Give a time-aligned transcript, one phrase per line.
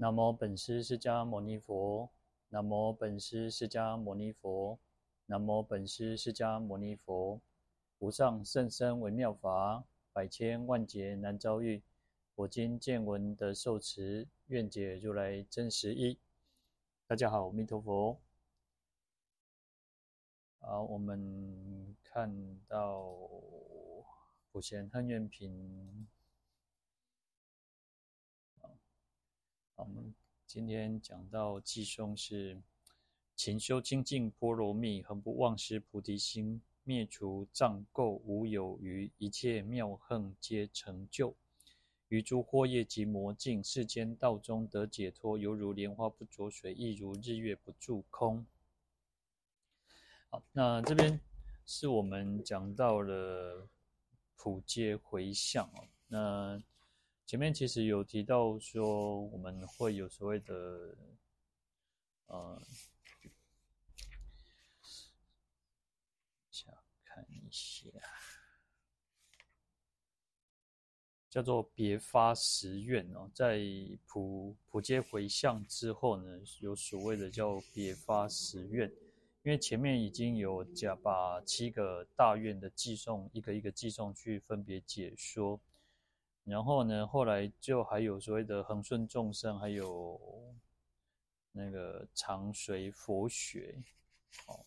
[0.00, 2.08] 南无本师释迦牟尼佛，
[2.50, 4.78] 南无本师释迦牟尼佛，
[5.26, 7.40] 南无本师释迦牟尼佛。
[7.98, 9.82] 无上甚深微妙法，
[10.12, 11.82] 百千万劫难遭遇。
[12.36, 16.16] 我今见闻得受持，愿解如来真实义。
[17.08, 18.20] 大家好，阿弥陀佛。
[20.60, 22.32] 好，我们看
[22.68, 23.16] 到
[24.52, 26.06] 普贤行愿品。
[29.78, 30.12] 我们
[30.44, 32.60] 今天讲到偈颂是：
[33.36, 41.36] 勤修精进波罗蜜，恒不忘失菩提心，灭除障垢无有余，一切妙恨皆成就。
[42.08, 48.44] 于诸惑业及魔境，世间道中得解脱，犹如莲花不着水，亦如日月不住空。
[50.28, 51.20] 好，那这边
[51.64, 53.68] 是我们讲到了
[54.34, 56.62] 普皆回向哦，那。
[57.28, 60.96] 前面其实有提到说，我们会有所谓的，
[62.24, 62.62] 呃，
[66.50, 66.72] 想
[67.04, 67.90] 看一下，
[71.28, 73.60] 叫做别发十愿哦，在
[74.06, 78.90] 普普皆回向之后呢，有所谓的叫别发十愿，
[79.42, 85.60] 因为前面已经有讲把七个大愿的寄送一个一个寄送去分别解说。
[86.48, 90.18] 然后呢，后来就还有所谓的恒顺众生，还有
[91.52, 93.76] 那个长随佛学，
[94.46, 94.64] 哦，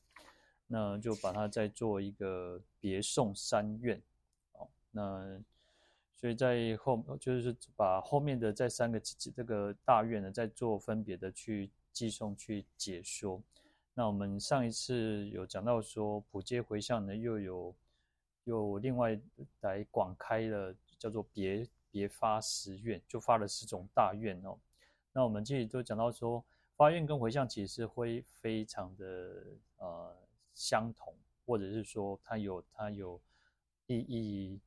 [0.68, 4.00] 那就把它再做一个别送三愿，
[4.52, 5.42] 哦，那
[6.16, 13.42] 所以在后就是把后面的这三个这个大愿呢，再做分别的去寄送去解说。
[13.96, 17.76] 那我们上一次有讲到说，普皆回向呢，又有
[18.44, 19.20] 又另外
[19.62, 20.76] 来广开了。
[21.02, 24.56] 叫做别别发十愿，就发了十种大愿哦。
[25.12, 29.44] 那我们这里都讲到说，发愿跟回向其实是会非常的
[29.78, 30.16] 呃
[30.54, 31.12] 相同，
[31.44, 33.20] 或者是说它有它有
[33.88, 34.60] 意义，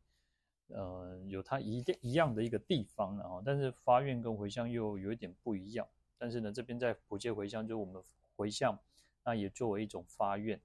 [0.71, 5.87] 呃有它一定一样的一个地方，然后但是发愿跟回向又有一点不一样。
[6.19, 8.03] 但是呢，这边在普皆回向，就是我们
[8.35, 8.77] 回向，
[9.25, 10.61] 那也作为一种发愿。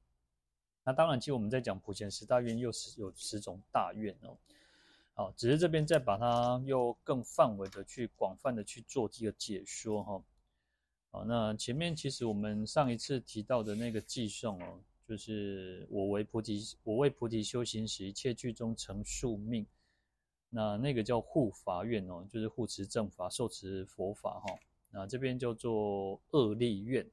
[0.83, 4.35] 那当然，其实我们在讲普贤十大愿，又是有十种大愿哦。
[5.19, 10.23] 好，只是这边再把它又更范围的去广泛的去做这个解说哈。
[11.11, 19.67] 好，那前面其实我们上一次提到的那个偈颂哦，就是我为菩提，我为菩提修行时，一切具中成宿命。
[20.49, 24.57] 那那个叫护法愿哦，就是护持正法、受持佛法哈。
[24.89, 27.05] 那这边叫做恶利愿。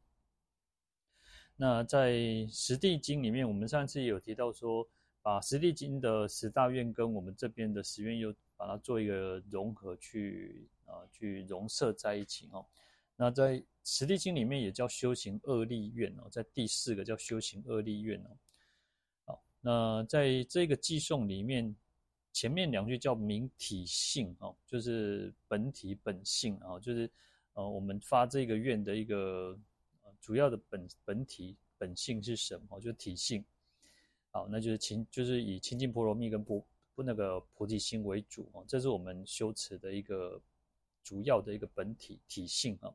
[1.57, 4.89] 那在十地经里面，我们上次有提到说。
[5.27, 12.65] 把十地经的十大愿跟我们这边的十愿又把它做一个融合去，啊去融摄在一起哦。
[13.17, 18.37] 那在十地经里面也叫修行恶利愿哦，在第四个叫修行恶利愿哦。
[19.25, 21.75] 好，那在这个偈颂里面，
[22.33, 27.11] 前面两句叫明体性哦，就是本体本性啊，就是
[27.55, 29.59] 呃我们发这个愿的一个
[30.21, 32.79] 主要的本本体本性是什么？
[32.79, 33.45] 就是体性。
[34.37, 36.63] 好，那就是清，就是以清净波罗蜜跟不
[36.95, 40.39] 不那个菩提心为主哦，这是我们修持的一个
[41.03, 42.93] 主要的一个本体体性啊。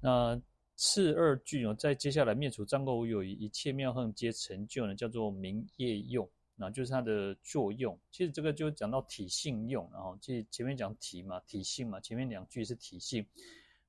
[0.00, 0.40] 那
[0.76, 7.98] 次二句哦，在接下来灭除障垢无有余，一切妙行皆成就呢，叫做明业用，那就是它的作用。
[8.12, 13.26] 其实这个就讲到体性用，然后即前面讲体嘛，体性嘛，前面两句是体性，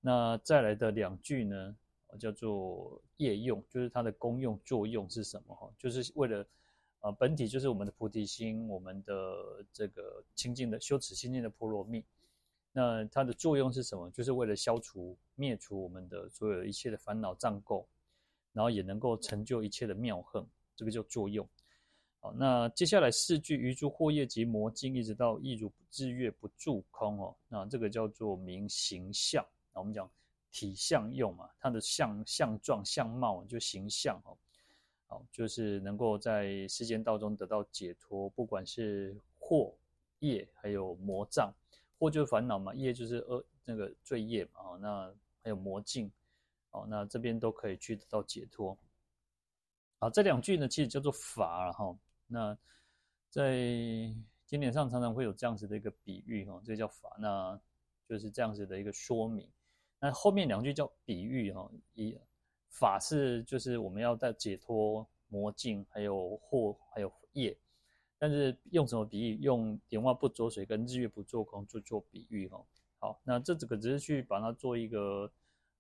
[0.02, 1.76] 那再来的两句呢？
[2.18, 5.54] 叫做业用，就是它的功用作用是什么？
[5.54, 6.46] 哈，就是为了，
[7.02, 12.04] 呃，本体就是我们的菩提心，我们的这个清净的修持清净的波罗蜜。
[12.72, 14.10] 那它的作用是什么？
[14.10, 17.86] 就是为了消除灭除我们的所有一切的烦恼障垢，
[18.54, 21.48] 然后也能够成就一切的妙恨，这个叫作用。
[22.22, 29.46] 好，那接下来四句余诸惑业及魔境，一直到亦如日月不住空哦，那这个叫做明形象。
[29.74, 30.10] 那我们讲。
[30.52, 34.38] 体相用嘛，它的相相状相貌就形象哦，
[35.08, 39.76] 好，就是能够在世间道中得到解脱，不管是惑
[40.20, 41.54] 业还有魔障，
[41.98, 45.14] 惑就是烦恼嘛，业就是恶那个罪业嘛，哦那
[45.44, 46.12] 还有魔境，
[46.72, 48.78] 哦，那这边都可以去得到解脱。
[50.00, 52.58] 好，这两句呢，其实叫做法哈，那
[53.30, 53.54] 在
[54.46, 57.60] 经典上常常会有这样子的一个比喻哈，这叫法，那
[58.08, 59.48] 就是这样子的一个说明。
[60.00, 62.18] 那后面两句叫比喻哈，一
[62.70, 67.58] 法是就是我们要在解脱魔境，还有惑，还有业，
[68.18, 69.36] 但是用什么比喻？
[69.42, 72.64] 用莲花不着水跟日月不做空做做比喻哈。
[73.00, 75.32] 好，那这这个只是去把它做一个，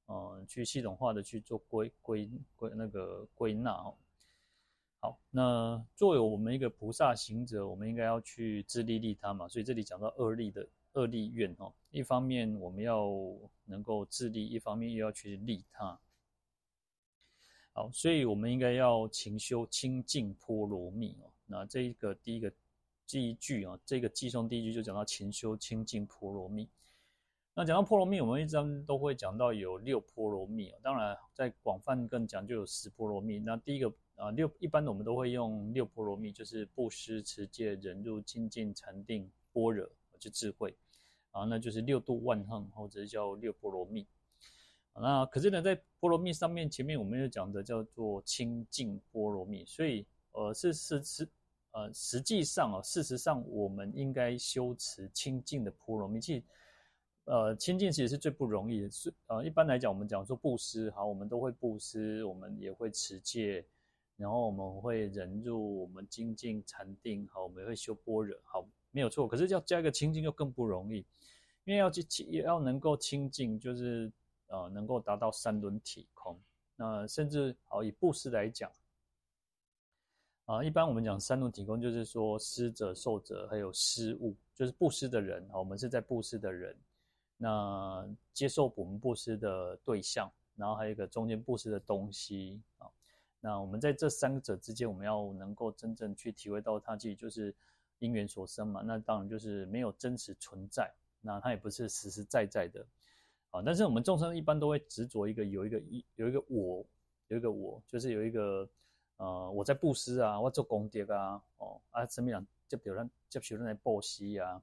[0.05, 3.95] 呃，去系统化的去做归归归那个归纳哦。
[5.01, 10.67] 好，那作为我们一个菩萨行者，我们应该要去自利利他嘛，所以这里讲到二利的
[10.99, 13.09] 二利愿哦，一方面我们要
[13.65, 15.97] 能够自利，一方面又要去利他。
[17.71, 21.31] 好，所以我们应该要勤修清净波罗蜜哦。
[21.45, 22.51] 那这一个第一个
[23.07, 26.67] 第一句啊，这个偈颂第一句就讲到勤修清净波罗蜜。
[27.53, 30.79] 那讲到波罗蜜，我们一般都会讲到有六波罗蜜哦。
[30.81, 33.39] 当然，在广泛更讲就有十波罗蜜。
[33.39, 40.75] 那第一个啊六，一般我们都会用六波罗蜜，就是布施、持戒、忍辱、精进、禅定、般若，就智慧
[41.31, 44.05] 啊，那就是六度万行，或者是叫六波罗蜜。
[45.01, 51.29] 那可是呢，在波罗蜜上面，前面我们又讲的叫做清净波罗蜜，所以呃，是是是
[51.71, 56.19] 呃，实际上啊，事实上我们应该修持清净的波罗蜜。
[56.19, 56.43] 其实
[57.25, 58.91] 呃，清净其实是最不容易的。
[58.91, 63.63] 是呃，一般来讲，我们讲说布施，好，我们都会布施，我们也会持戒，
[64.17, 69.27] 然后我们会忍辱，我们精进禅定，好，我们也会修般若，好，没有错。
[69.27, 71.05] 可是要加一个清净就更不容易，
[71.65, 74.11] 因为要去也要能够清净，就是。
[74.51, 76.35] 呃，能够达到三轮体空，
[76.75, 78.67] 那甚至好以布施来讲，
[80.45, 86.75] 啊、呃，一般我们讲三轮体空，就是说施者、受者还有施物，就是布施的人，我们是在布施的人，
[87.37, 92.89] 那接受我们布施的对象，然后还有一个中间布施的东西啊，
[93.39, 97.53] 那我们在这三者之间，我们要能够真正去体会到它自己就是
[97.99, 100.91] 因缘所生嘛，那当然就是没有真实存在，
[101.21, 102.85] 那它也不是实实在在的。
[103.51, 106.85] 啊，但是我们众生一般都会执着一个有一个一有一个我，
[107.29, 108.69] 有一个我，就是有一个
[109.17, 114.61] 呃我在布施啊，我做功德啊，哦啊什么样就比如说就比如说来布施啊，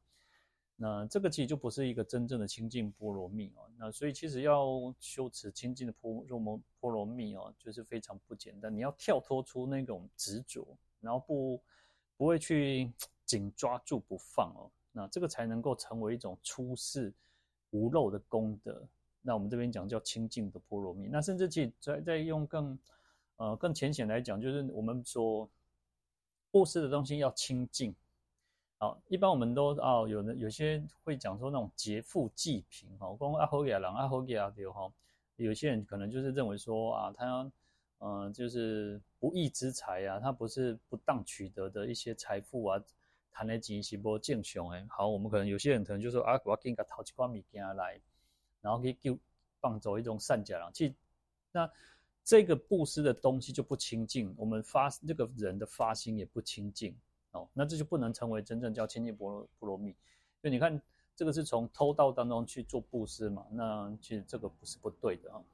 [0.76, 3.68] 那这个其实就不是一个真正的清净波罗蜜哦。
[3.76, 8.72] 那所以其实要修持清净的波罗波罗蜜哦，就是非常不简单。
[8.72, 10.64] 你要跳脱出那种执着，
[11.00, 11.60] 然后不
[12.16, 12.92] 不会去
[13.26, 17.12] 紧抓住不放哦，那这个才能够成为一种出世。
[17.70, 18.80] 无漏的功德，
[19.20, 21.08] 那我们这边讲叫清净的波罗蜜。
[21.08, 22.78] 那甚至去再再用更
[23.36, 25.46] 呃更浅显来讲，就是我们说
[26.50, 27.94] 布施的东西要清净。
[28.78, 34.90] 好，一般我们都哦，有的有些会讲说那种劫富济贫哈，光阿侯亚郎阿侯亚丢哈。
[35.34, 37.50] 有些人可能就是认为说啊，他
[37.98, 42.82] 嗯、就是不义之财啊，他不是不当取得的一些财富啊。
[43.36, 48.00] 谈的钱是无正常诶，好，我们可能有些人可能就说啊，我要给个掏几块物件来，
[48.62, 49.18] 然后可以救
[49.60, 50.94] 放走一种善假人，其实
[51.52, 51.70] 那
[52.24, 56.96] 这个布施的东西就不清净，我们发这个人的发心也不清净
[57.32, 59.94] 哦，那这就不能成为真正叫清净波罗波罗蜜。
[60.42, 60.80] 就你看
[61.14, 65.44] 这个是从偷盗当中去做布施嘛，那其实这个不是不对的啊。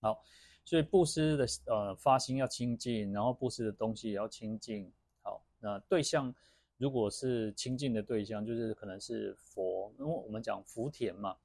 [0.00, 0.24] 好，
[0.64, 4.90] 所以布施的呃发心要清净，然后布施的东西也要清净。
[5.60, 6.34] 那对象
[6.76, 11.36] 如果是亲近的对象，就是可能是佛，因为我们讲福田嘛，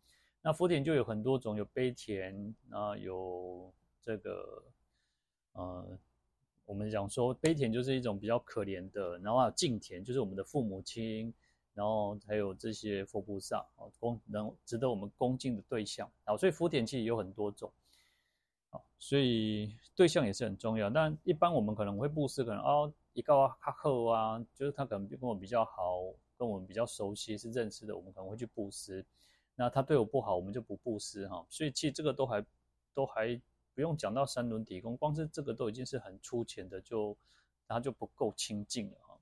[0.41, 4.63] 那福田就有很多种，有悲田啊，有这个
[5.53, 5.97] 呃，
[6.65, 11.33] 我们讲说悲田就是一种比较可怜的，然后还有敬田就是我们的父母亲，
[11.73, 17.71] 然后还有这些佛菩萨啊，恭能值得我们恭敬的对象啊，所以福田其实有很多种。
[18.97, 20.89] 所以对象也是很重要。
[20.89, 26.01] 但一般我们可能会布施，可能哦，一个卡后啊，就是他可能跟我比较好，
[26.35, 29.05] 跟我们比较熟悉，是认识的，我们可能会去布施。
[29.55, 31.45] 那他对我不好，我们就不布施哈。
[31.47, 32.43] 所以其实这个都还
[32.93, 33.39] 都还
[33.75, 37.15] 不用讲到三轮体空，光是这个都已经是很粗浅的，就
[37.67, 39.17] 他就不够清净了哈。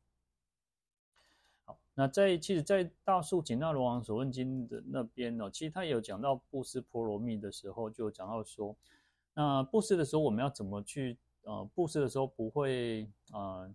[1.65, 8.73] 好，那在其实，在《大述紧那罗王所问经》的那边呢，其实他也有讲到布施波罗蜜的时候，就讲到说。
[9.33, 11.17] 那布施的时候，我们要怎么去？
[11.43, 13.67] 呃，布施的时候不会，呃，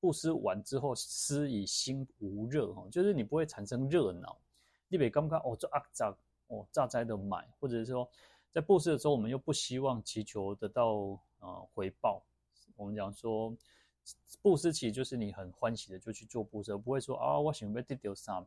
[0.00, 4.38] 布施完之后施以心无热哈，就是你不会产生热恼。
[4.88, 6.16] 你别刚刚哦，这阿扎
[6.48, 8.08] 哦榨灾的买，或者是说
[8.52, 12.22] 在布施的时候，我们又不希望祈求得到呃回报。
[12.76, 13.54] 我们讲说
[14.40, 18.44] 布施其实就是你很欢喜的就去做布施，不会说啊，我想要得到啥。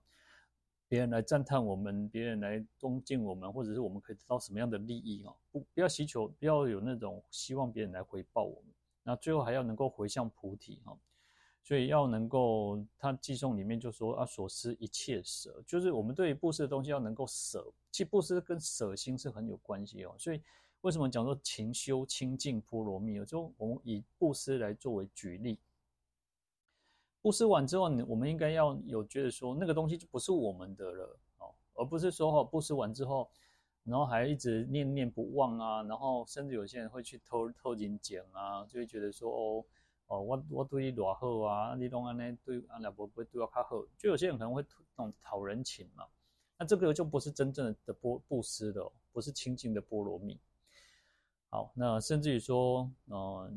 [0.88, 5.34] 别人来赞叹我们，别人来恭敬我们，或者是我们可以得到什么样的利益哦？
[5.50, 8.74] 不，不要祈求，不要有那种希望别人来回报我们。
[9.04, 10.98] 那最后还要能够回向菩提哈，
[11.64, 17.72] 所以要能够，他偈颂里面就说啊，所施一切舍，就是我们对于布施的东西要能够舍。
[17.92, 20.16] 其实布施跟舍心是很有关系哦。
[20.18, 20.42] 所以
[20.82, 23.24] 为什么讲说勤修清净波罗蜜？
[23.26, 25.60] 就我们以布施来作为举例。
[27.22, 33.30] 布施完之后，我们应该要有觉得说，那个东西就不是我们的了哦，而不是说哦，布施完之后，
[33.84, 39.64] 然后还一直念念不忘啊，然后甚至有些人会去偷偷人钱啊，就会觉得说哦
[40.12, 44.62] 哦，我我对你多好啊，你拢安尼对阿拉伯不会对我较好，就有些人可能会
[44.98, 46.06] 那种讨人情嘛，
[46.58, 50.38] 那这个就不是真正的波布施的，不是清净的波罗蜜。
[51.50, 53.52] 好，那甚至于说，嗯、呃。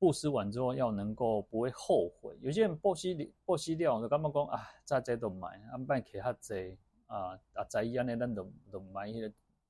[0.00, 4.62] 布施完之后要能够不会后悔，有些人布施布施掉，就干嘛讲啊？
[4.84, 6.78] 再再都买，啊，卖给他贼
[7.08, 7.64] 啊啊！
[7.68, 9.12] 在一样的那种都买，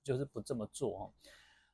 [0.03, 1.11] 就是不这么做哈。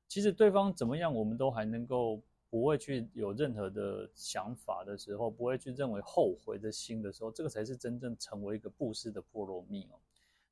[0.06, 2.22] 其实对方怎么样，我们都还能够
[2.54, 9.98] 不会去有任何的想法的时候，不会去认为后悔的心的时候，这个才是真正成为一个布施的波罗蜜哦。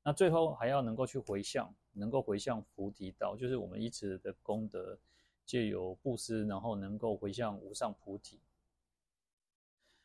[0.02, 4.99] 那最后还要能够去回向，能够回向菩提道，就是我们一直的功德。
[5.44, 8.40] 借由布施，然后能够回向无上菩提。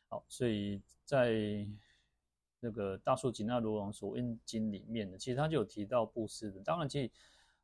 [0.10, 1.66] 好，所以在
[2.60, 6.60] 那个《大树吉那罗王所印经》里面呢，其实他就有提到布施的。
[6.62, 7.12] 当然，其实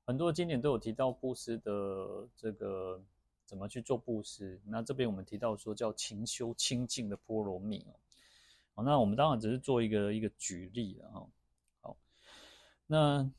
[0.05, 3.01] 很多经典都有提到布施的这个
[3.53, 4.59] 怎么去做布施。
[4.65, 7.93] 那这边我们提到说叫勤修清净的波罗蜜哦。
[8.73, 11.27] 好，那我们当然只是做一个一个举例了哈。
[11.81, 11.97] 好，
[12.87, 13.31] 那。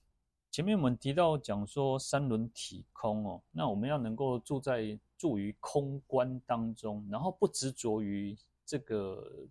[0.50, 9.49] 前面我们提到讲说三轮体空哦，那我们要能够住在住于空观当中，然后不执着于这个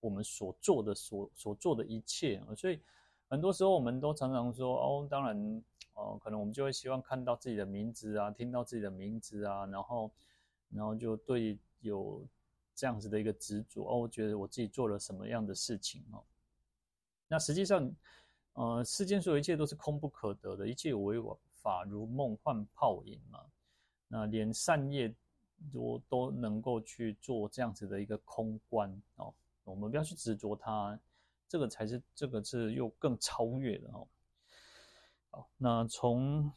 [0.00, 2.80] 我们所做的所所做的一切，所以
[3.28, 5.62] 很多时候我们都常常说哦，当然
[6.00, 10.10] 哦，可能我们就会希望看到自己的名字啊，听到自己的名字啊，然后
[10.70, 12.26] 然后就对有
[12.74, 16.24] 这样子的一个执着哦，我觉得我自己做了什么样的事情哦，
[17.28, 17.90] 那实际上。
[18.54, 21.22] 呃，世间所有一切都是空不可得的，一切唯
[21.54, 23.40] 法如梦幻泡影嘛。
[24.08, 25.14] 那连善业
[25.72, 30.98] 都都能够去做这样子的一个空观哦，我们不要去执着它，
[31.48, 34.06] 这个才是这个是又更超越的哦。
[35.30, 36.52] 好，那从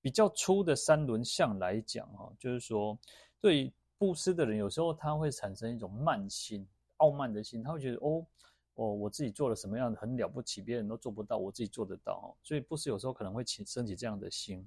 [0.00, 2.98] 比较粗的三轮相来讲哈，就是说，
[3.40, 6.66] 对布施的人，有时候他会产生一种慢心、
[6.96, 8.26] 傲慢的心，他会觉得哦。
[8.74, 14.66] 哦，我自己做了什么样的很了不起，别人都做不到，我自己做得到，所以布施有时候可能会起升起这样的心。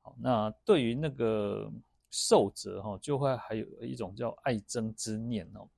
[0.00, 1.70] 好，那对于那个
[2.10, 5.68] 受者哈，就会还有一种叫爱憎之念哦。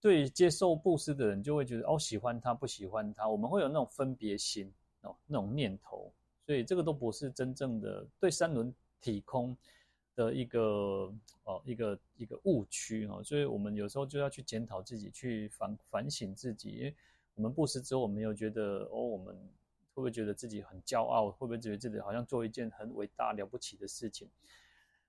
[0.00, 6.12] 对于接受布施的人，就会觉得哦，喜欢他，不喜欢他，我们会有那种分别心哦，那种念头，
[6.44, 9.56] 所以这个都不是真正的对三轮体空
[10.14, 11.12] 的一个
[11.44, 16.70] 哦，一个一个误区哦，所以我们有时候就要去检讨自己，去反反省自己。
[16.70, 16.94] 因为
[17.34, 21.30] 我们布施之后，我们有觉得哦，我们会不会觉得自己很骄傲？
[21.30, 24.28] 会不会觉得自己好像做一件很伟大了不起的事情？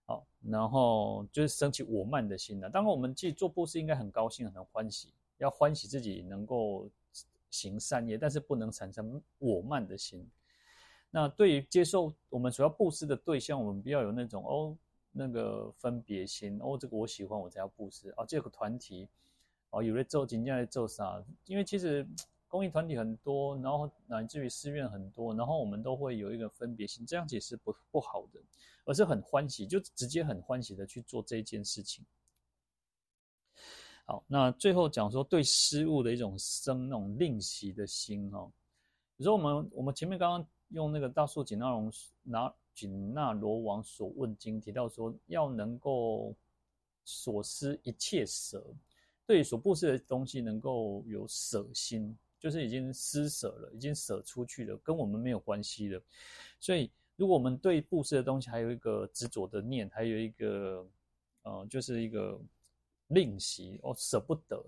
[0.05, 2.69] 好，然后就是升起我慢的心了。
[2.69, 6.89] 当然，我们自己做布施应该很高兴、很欢喜，要欢喜自己能够
[7.49, 10.29] 行善业，但是不能产生我慢的心。
[11.11, 14.77] 那对于接受我们所要布施的对象，我们不要有那种哦。
[15.11, 18.23] 那个分别心哦，这个我喜欢，我才要布施啊。
[18.27, 19.09] 这个团体
[19.71, 21.21] 哦，有的做今天来做啥？
[21.45, 22.07] 因为其实
[22.47, 28.39] 公益团体很多，然后乃至于寺院很多，然后我们都会有一个分别心，这样子是不不好的，
[28.85, 32.05] 而是很欢喜，就直接很欢喜的去做这件事情。
[34.09, 38.51] 好，那最后讲说对失误的一种生那种吝惜的心哦。
[39.15, 41.91] 比如说我们我们前面刚刚用那个大树紧那龙
[42.23, 42.51] 拿。
[42.71, 46.33] 紧那罗王所问经提到说，要能够
[47.03, 48.63] 所施一切舍，
[49.25, 56.01] 对所布施的东西能够有舍心，就是已经施舍了，已经舍出去了，跟我们没有关系了。
[56.57, 60.87] 所以，如果我们对布施的东西还有一个执着的念，还有一个
[61.41, 62.39] 呃，就是一个
[63.09, 64.59] 吝惜哦，舍不得，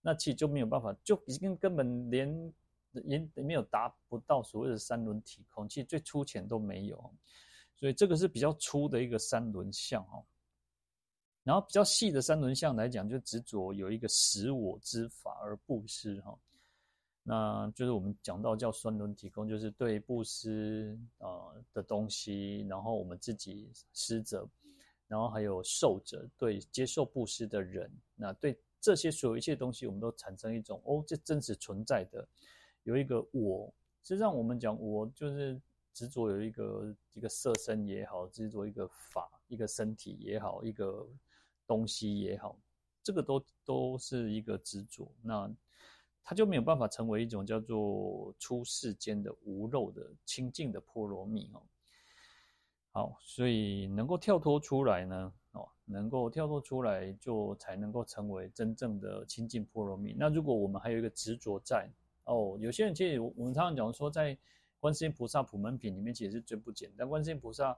[0.00, 2.54] 那其实就没有办法，就已经根本连。
[3.04, 6.98] 也没有达不到所谓的三轮体空，其实最粗浅都没有，
[7.76, 10.24] 所以这个是比较粗的一个三轮相哦。
[11.44, 16.36] 然后比较细的三轮相来讲，就执着有一个实我之法而布施哈，
[17.22, 24.48] 那就是我们讲到叫双轮体空，就是对布施呃的东西，然后我们自己施者，
[25.08, 32.28] 然后还有受者，对接受布施的人，那对这些所有一切东西，我们都产生一种哦，这真实存在的。
[32.84, 33.72] 有一个我，
[34.04, 35.60] 实际上我们讲我就是
[35.92, 41.06] 执着有一个一个色身也好，执着一个法一个身体也好，一个
[41.66, 42.56] 东西也好，
[43.02, 45.50] 这个都都是一个执着，那
[46.22, 51.62] 它就没有办法成为一种叫做出世间的无漏的清净的波罗蜜哦。
[52.92, 60.14] 好，所以能够跳脱出来呢，哦，能够跳脱出来，就才能够成为真正的清净波罗蜜。
[60.18, 61.88] 那如果我们还有一个执着在。
[62.30, 64.36] 哦，有些人其实我们常常讲说，在
[64.78, 67.08] 观世音菩萨普门品里面其实是最不简单。
[67.08, 67.74] 观世音菩萨，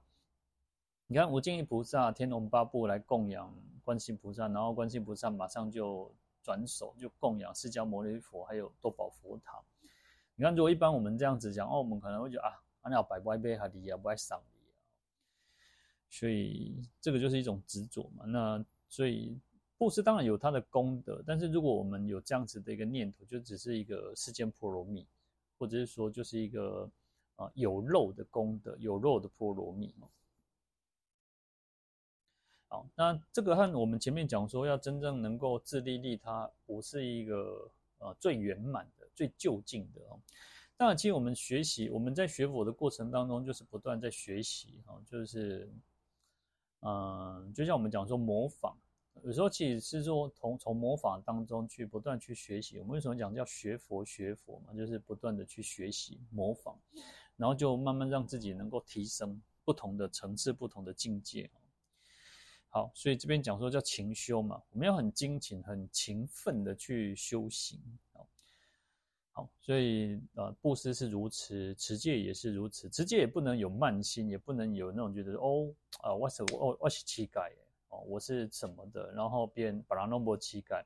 [1.06, 6.12] 你看无尽意菩萨、天龙八部来供养观世音菩萨，然后观世音菩萨马上就
[6.42, 9.62] 转手就供养释迦牟尼佛，还有多宝佛塔。
[10.34, 14.42] 你看，如果一般我们这样子讲，哦，我们可能会觉得啊，阿鸟百拜杯哈迪呀，不爱上。
[16.10, 18.26] 所以这个就是一种执着嘛。
[18.26, 19.38] 那所以
[19.78, 25.06] 布施当然有它的功德，但是如果我们有这样子的一个念头，就只是一个世间波罗蜜。
[25.58, 26.90] 或者是说，就是一个
[27.36, 30.08] 啊有肉的功德，有肉的波罗蜜嘛。
[32.68, 40.18] 好，那这个和我们前面讲说，要真正能够自利利他，不是一个呃最圆满的、最究竟的哦。
[40.78, 45.68] 当然，其实我们学习，我们在学佛的过程当中，就是不断在学习哈，就是
[46.82, 48.76] 嗯，就像我们讲说模仿。
[49.22, 52.78] 有时候其实是说从从模仿当中去不断去学习。
[52.78, 54.72] 我们为什么讲叫学佛学佛嘛？
[54.72, 56.78] 就是不断的去学习模仿，
[57.36, 61.50] 然后就慢慢让自己能够提升不同的层次、不同的境界。
[62.70, 67.78] 好，所以这边讲说叫勤修嘛，我们要很精勤、很勤奋的去修行。
[69.32, 75.72] 好，所以呃，布施是如此，持戒也是如此，持戒也不能有慢心，也不能有那种觉得哦
[76.02, 77.50] 啊，我是我我是乞丐。
[77.92, 80.76] 哦，我是什么的，然后别人把它弄破乞丐，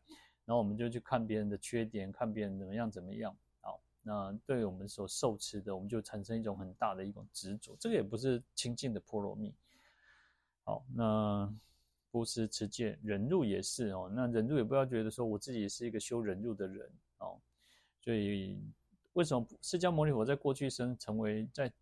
[0.46, 3.36] 然后我们就去看别人的缺点，看别人怎么样怎么样。
[3.60, 9.52] 好，那对于我们所受持的，我们就产生一种很大的一种执着，这个也不是清净的波罗蜜。
[10.62, 11.54] 好，那
[12.10, 14.10] 布施、持戒、忍辱也是哦。
[14.10, 17.38] 那忍辱也不要觉得说我自己是一个修忍辱的人哦。
[18.04, 18.60] 所以
[19.14, 21.72] 为什么释迦牟尼佛在过去生成为在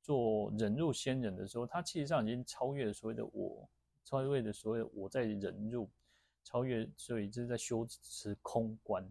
[0.00, 3.68] 做忍辱仙人的时候，他其实上已经超越了所谓的我。
[4.02, 5.86] 超越的所谓我在忍辱，
[6.42, 9.06] 超越，所以这是在修持空观。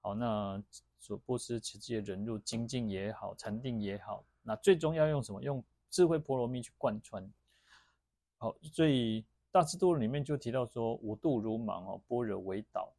[0.00, 0.62] 好，那
[1.00, 5.42] 所布施持戒忍辱精进也好，禅定也好，那最终要用什么？
[5.42, 7.28] 用智慧波罗蜜去贯穿。
[8.36, 12.92] 好，所以大智度里面就提到说，五度如盲哦，般若为导。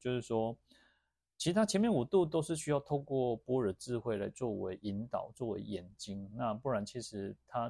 [0.00, 0.56] 就是说，
[1.44, 6.26] 其他前面五度都是需要透过波尔智慧来作为引导，作为眼睛。
[6.34, 7.68] 那不然，其实它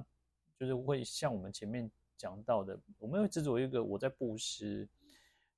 [0.57, 1.91] 就是会像我们前面。
[2.17, 4.89] 讲到的，我们会执着一个我在布施，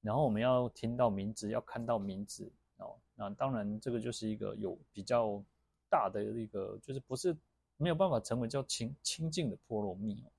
[0.01, 2.97] 然后我们要听到名字，要看到名字哦。
[3.15, 5.45] 那当然，这个就是一个有比较
[5.91, 7.37] 大的一个，就是不是
[7.77, 10.33] 没有办法成为叫清清净的波罗蜜哦。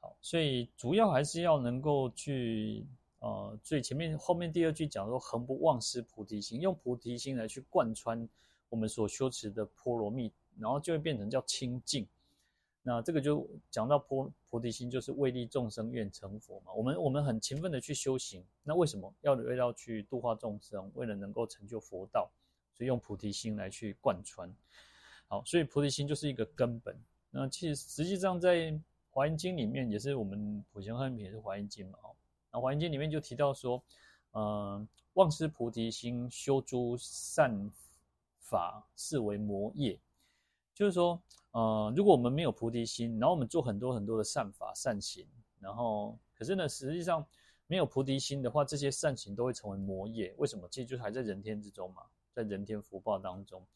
[0.00, 2.86] 好，所以主要还是要能够去
[3.24, 8.28] 呃，最前面后面第二句讲说，恒不忘失菩提心，用菩提心来去贯穿
[8.68, 12.06] 我们所修持的波罗蜜，然后就会变成叫清净。
[12.82, 16.72] 那这个就讲到菩菩提心，就是为利众生愿成佛嘛。
[16.74, 22.30] 我们我们很勤奋的去修行，那为什么要为要去度化众生，为了能够成就佛道，
[22.74, 24.54] 所以用菩提心来去贯穿。
[25.28, 26.94] 好，所以菩提心就是一个根本。
[27.30, 31.98] 那其实实际上在华严经里面，也是我们普贤行品也是华严经嘛。
[32.02, 32.12] 哦，
[32.54, 33.82] 那华严经里面就提到说，
[34.30, 37.68] 呃，忘失菩提心，修诸善
[38.38, 39.98] 法，是为魔业。
[40.72, 45.26] 就是说，呃，如果我们没有菩提心，然后我们做很多很多的善法善行，
[45.58, 47.26] 然后可是呢，实际上
[47.66, 50.32] 没有菩提心的话，这些善行都会成为魔业。
[50.38, 50.68] 为什么？
[50.70, 53.66] 其实就是还在人天之中嘛，在人天福报当中。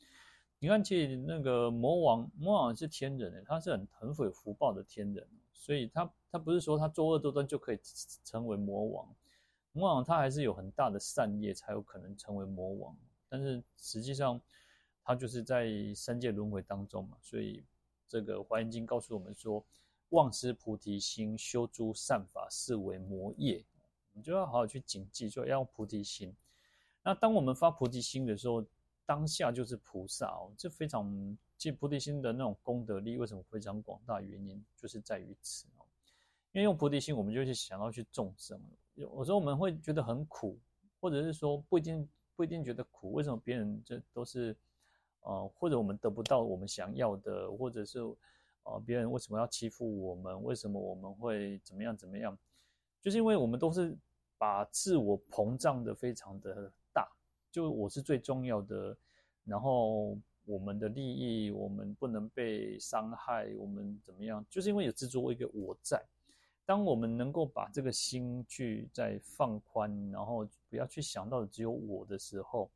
[0.61, 5.27] 你看，其实那个魔王，魔王是天人，他是很很有福报的天人，
[5.59, 7.79] 所以他他不是说他作恶多端就可以
[8.25, 9.15] 成为魔王，
[9.73, 12.97] 魔王他还是有很大的善业才有可能成为魔王。
[13.29, 14.41] 但是实际上。
[15.11, 15.67] 他就是在
[15.97, 17.65] 三界轮回当中嘛，所以
[18.07, 19.65] 这个《华严经》告诉我们说，
[20.11, 23.65] 忘失菩提心，修诸善法，是为魔业。
[24.13, 26.37] 你就要好好去谨记，说要用菩提心。
[27.03, 28.63] 那当我们发菩提心的时候，
[29.09, 34.21] 当下就是菩萨哦，这非常，即菩提心的那种功德力，为什么非常广大？
[34.21, 35.87] 原因就是在于此哦。
[36.53, 38.61] 因为用菩提心，我们就去想要去众生。
[38.97, 40.59] 有时候我们会觉得很苦，
[41.01, 44.55] 或者是说不一定不一定觉得苦，为什么别人这都是？
[45.23, 47.99] 呃，或者我们得不到我们想要的，或者是
[48.63, 50.43] 呃，别人为什么要欺负我们？
[50.45, 52.39] 为什么我们会怎么样怎么样？
[53.03, 53.99] 就是因为我们都是
[54.39, 56.73] 把自我膨胀的非常的，
[57.51, 58.97] 就我是最重要的，
[59.45, 64.45] 然后我们的利益我们不能被伤害，我们怎么样？
[64.49, 66.03] 就是因为有执着一个我在。
[66.65, 72.71] 当我们能够把这个心去再放宽，然后不要去想到只有我的时候。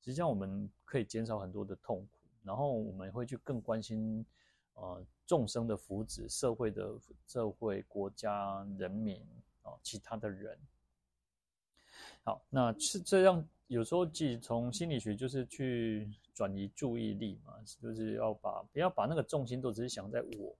[0.00, 4.24] 实际上，我们可以减少很多的痛苦，然后我们会去更关心，
[4.74, 6.94] 呃，众生的福祉、社会的
[7.26, 9.20] 社会、国家、人民
[9.62, 10.58] 啊、其他的人。
[12.24, 13.46] 好，那是这样。
[13.68, 20.56] 有时候，即从心理学就是去转移注意力嘛，就是要把不要把那个重心都只是想在我，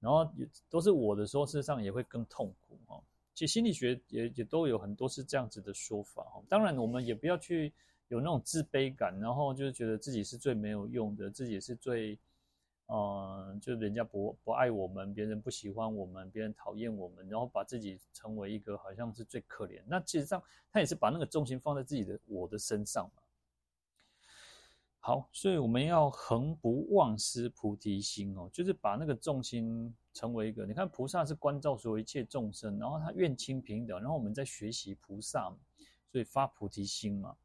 [0.00, 3.00] 然后也都是我的时候，事实上也会更痛苦哈。
[3.34, 6.42] 其实心理学也也都有很多是这样子的说法哈。
[6.48, 7.72] 当然，我们也不要去
[8.08, 12.18] 有那种自卑感，然后就是觉得自己是最没有用的，自己是最。
[12.86, 19.82] 嗯，就人家不不爱我们，别人不喜欢我们，别人讨厌我们，然后把自己成为一个好像是最可怜。
[19.86, 23.22] 那其实上他也是把那个重心放在自己的我的身上嘛。
[25.00, 30.66] 好，所以我们要恒不忘失菩提心哦，就是把那个重心成为一个。
[30.66, 35.54] 你看菩萨是关照所有一切众生，然后他愿亲平等，然后我们在学习菩萨，
[36.10, 37.36] 所以发菩提心嘛。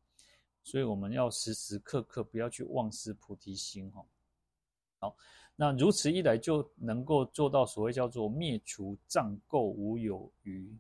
[0.64, 4.06] 所以我们要时时刻刻不要去忘失菩提心哈。
[5.00, 5.16] 好，
[5.56, 10.78] 那如此一来就能够做到所谓叫做灭除障垢无有余。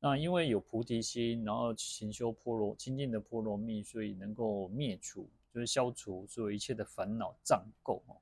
[0.00, 8.16] 那因为有菩提心，然后勤修波罗清净的波罗蜜，所以能够灭除，就是消除所有一切的烦恼障垢哦。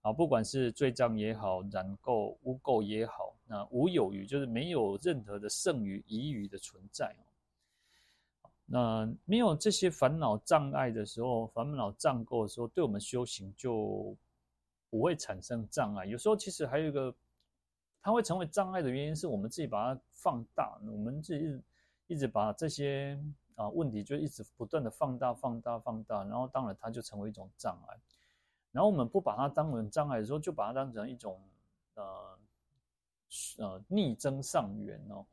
[0.00, 7.14] 啊，不管是罪障也好，染垢污垢也好，那无有余，就是没有任何的剩余遗余的存在
[8.42, 8.48] 哦。
[8.64, 14.16] 那没有这些烦恼障碍的时候，烦恼障垢的时候，对我们修行就。
[14.94, 17.12] 不会产生障碍，有时候其实还有一个，
[18.00, 21.60] 它会成为障碍的原因是我们自己把它放大，我们自己
[22.06, 23.18] 一直把这些
[23.56, 27.98] 啊问题就一直不断的放大、放大、放大，然后当然它就成为一种障碍。
[28.70, 31.42] 然后我们不把它当成障碍的时候，就把它当成一种
[31.94, 32.38] 呃
[33.58, 35.26] 呃逆增上缘哦。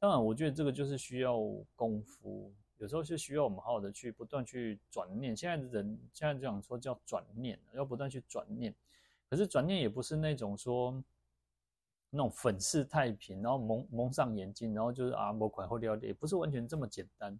[0.00, 1.38] 当然，我觉得这个就是需要
[1.76, 5.36] 功夫，有时候是需要我们好好的去不断去转念。
[5.36, 8.74] 现在的人现在讲说叫转念，要不断去转念。
[9.28, 11.02] 可是转念也不是那种说
[12.10, 17.36] 那种粉饰太平，然后蒙蒙上眼睛，然后就是啊，某款或了，也不是完全这么简单，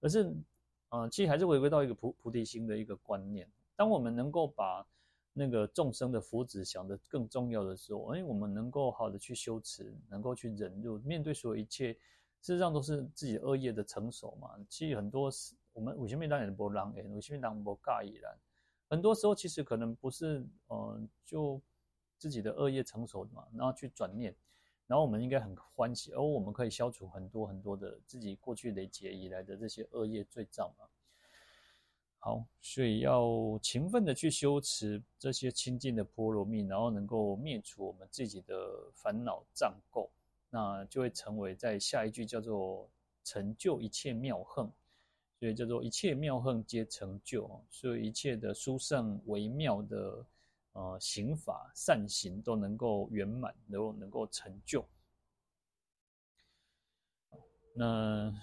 [0.00, 3.46] 而是，嗯、呃，其实还是回归到一个菩菩提心的一个观念。
[3.76, 4.86] 当我们能够把
[5.34, 11.92] 那个众生的福祉想得更重要的时候，哎，我们能够好的去修持，能够去忍辱，面对所有一切，
[12.40, 14.48] 事实上都是自己恶业的成熟嘛。
[14.68, 18.34] 其实很多是我们五千面当然不让，哎，五千面当不介意啦。
[18.88, 21.60] 很多时候其实可能不是，嗯、就
[22.16, 24.34] 自己的恶业成熟的嘛，然后去转念，
[24.86, 30.86] 然后我们应该很欢喜，而我们可以消除很多很多的自己过去累积以来的这些恶业罪障嘛。
[32.20, 40.08] 好，所以要勤奋的去修持这些清净的波罗蜜，然后能够灭除我们自己的烦恼障垢，
[40.50, 42.90] 那就会成为在下一句叫做
[43.22, 44.68] 成就一切妙恨。
[45.38, 50.26] 所以叫做一切妙恨皆成就，所以一切的殊胜微妙的
[50.72, 54.84] 呃行法善行都能够圆满，能够能够成就。
[57.72, 58.34] 那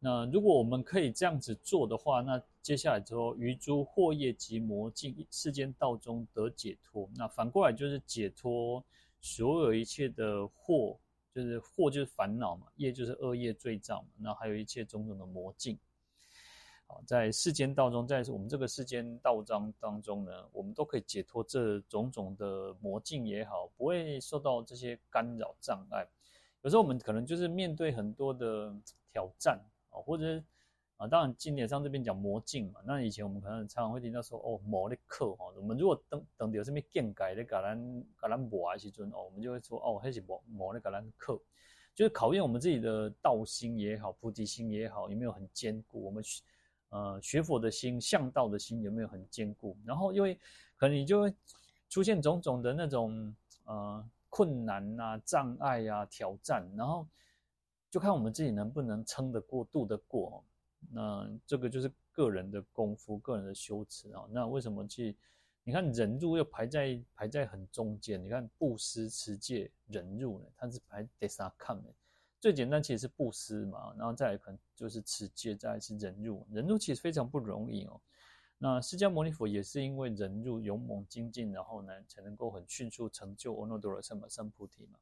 [0.00, 7.08] 那如果我们可以这样子做的话，那接下来之后于诸惑业及魔境世间道中得解脱。
[7.14, 8.84] 那反过来就是解脱
[9.20, 10.98] 所有一切的惑。
[11.36, 15.78] 就是祸就是烦恼嘛，业就是恶业罪障嘛，那还有一切种种的魔境。
[16.86, 26.08] 好，在世间道中，在我们这个世间道章当中呢，我们都可以解脱这种种的魔境也好，不会受到这些干扰障碍。
[26.62, 28.74] 有时候我们可能就是面对很多的
[29.12, 30.42] 挑战啊，或者。
[30.96, 32.80] 啊，当然，经典上这边讲魔境嘛。
[32.82, 35.52] 那以前我们可能常常会听到说，哦，魔的课哈。
[35.54, 37.78] 我们如果等等到什么见解的，给咱
[38.22, 41.38] 给咱磨啊，时阵哦，我们就会说，哦，还是魔魔的给咱课，
[41.94, 46.02] 就是考验我们自己的道心也好，菩提心也好，有没有很坚固。
[46.02, 46.42] 我们学
[46.88, 49.76] 呃学佛的心、向道的心有没有很坚固？
[49.84, 50.38] 然后因为
[50.76, 51.34] 可能你就会
[51.90, 57.06] 出现种种的那种呃困难啊、障碍啊、挑战，然后
[57.90, 60.42] 就看我们自己能不能撑得过、度得过。
[60.90, 64.26] 那这个就是个人的功夫，个人的修持啊。
[64.30, 65.16] 那为什么去？
[65.64, 68.22] 你看忍辱又排在排在很中间。
[68.22, 71.92] 你看布施、持戒、忍辱呢，它是排第三看的。
[72.38, 76.46] 最简单其实是布施嘛，然后再来可能就是持戒，再来是忍辱。
[76.52, 78.00] 忍辱其实非常不容易哦。
[78.58, 84.98] 那释迦牟尼佛也是因为忍辱勇猛精进，然后呢才能够很迅速成就阿耨多罗三藐三菩提嘛。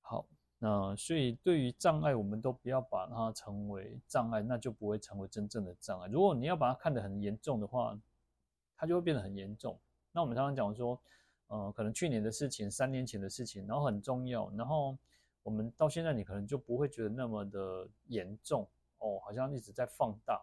[0.00, 0.26] 好。
[0.60, 6.08] 那所以，对于障碍，我们都不要把它成为障碍，那就不会成为真正的障碍。
[6.08, 7.96] 如果你要把它看得很严重的话，
[8.76, 9.78] 它就会变得很严重。
[10.10, 11.00] 那我们常常讲说，
[11.46, 14.98] 呃，可能去年的事情、三年前的事情，然后很重要，然后
[15.44, 18.66] 我们到现在，你可能就不会觉得那么的严重
[18.98, 20.42] 哦，好像一直在放大。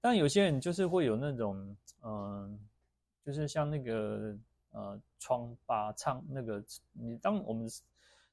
[0.00, 2.60] 但有些人就是会有那种，嗯、
[3.24, 4.38] 就是像那个
[4.70, 7.68] 呃疮疤、疮那个，你当我们。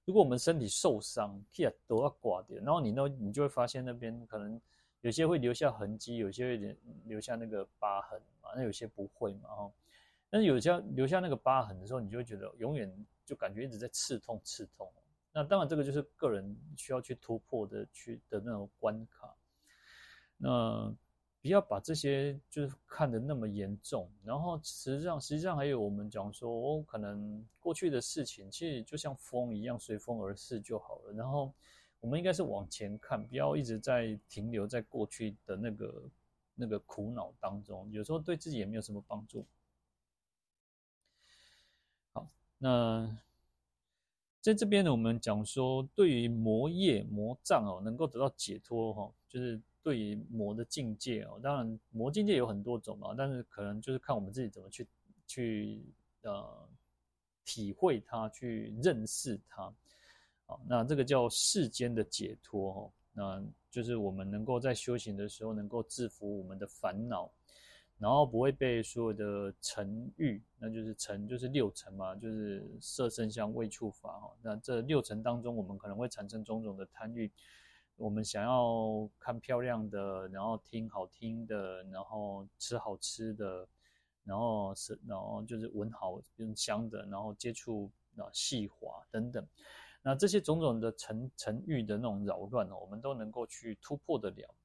[0.09, 4.59] 如果我们身体受伤，气啊都要刮掉，然后你那，你就会发现那边可能
[5.01, 9.71] 有些会留下痕迹，有些会留下那个疤痕嘛，那有些不会嘛，哈。
[10.27, 12.91] 但是有些留下那个疤痕的时候，你就会觉得永远
[13.23, 14.91] 就感觉一直在刺痛，刺痛。
[15.31, 19.31] 那当然，这个就是个人需要去突破的，去的那种关卡。
[20.37, 20.91] 那
[21.41, 24.09] 不要把这些就是看得那么严重。
[24.23, 31.13] 然后实际上，实际上还有我们讲说，哦，可能过去的事情其实就像风一样，随风而逝就好了。
[31.13, 31.53] 然后
[31.99, 36.03] 我们应该是往前看，不要一直在停留在过去的那个
[36.55, 37.89] 那个苦恼当中。
[37.91, 39.45] 有时候对自己也没有什么帮助。
[42.13, 43.17] 好，那。
[44.41, 51.39] 在这边呢，我们讲说，对于魔业、魔障哦，能够得到解脱哈，就是对于魔的境界哦。
[51.41, 54.87] 当然，魔境界有很多种嘛，但是可能就是看我们自己怎么去
[55.25, 55.83] 去
[56.21, 56.69] 呃
[57.43, 59.73] 体会它，去认识它。
[60.45, 67.31] 好，那这个叫世间的解脱哈，那就是我们能够在修行的时候，能够制服我们的烦恼。
[67.97, 74.31] 然后不会被所有的尘欲，那就是尘就是六尘嘛，就是色声香味触法哈。
[74.41, 77.29] 那这六尘当中，我们可能会产生种种的贪欲。
[77.99, 83.67] 我们想要看漂亮的，然后听好听的，然后吃好吃的，
[84.23, 89.45] 然后是然后就是闻好用香的，然后接触啊细滑等等。
[90.01, 94.55] 那这些种种的沉沉欲的那种扰乱，我们都能够去突破得了。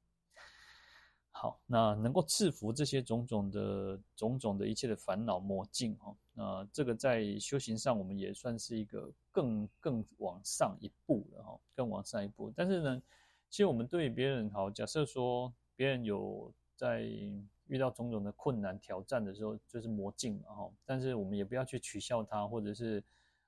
[1.33, 12.53] 好，那能够制服这些种种的种种的一切的烦恼魔境哈，那这个在修行上我们也算是一个更更往上一步了哈，更往上一步。
[12.55, 13.03] 但是呢，
[13.55, 17.03] 其实我们对别人好，假设说别人有在
[17.69, 20.71] 遇到种种的困难挑战的时候，就是魔镜嘛哈。
[20.85, 23.01] 但是我们也不要去取笑他，或者是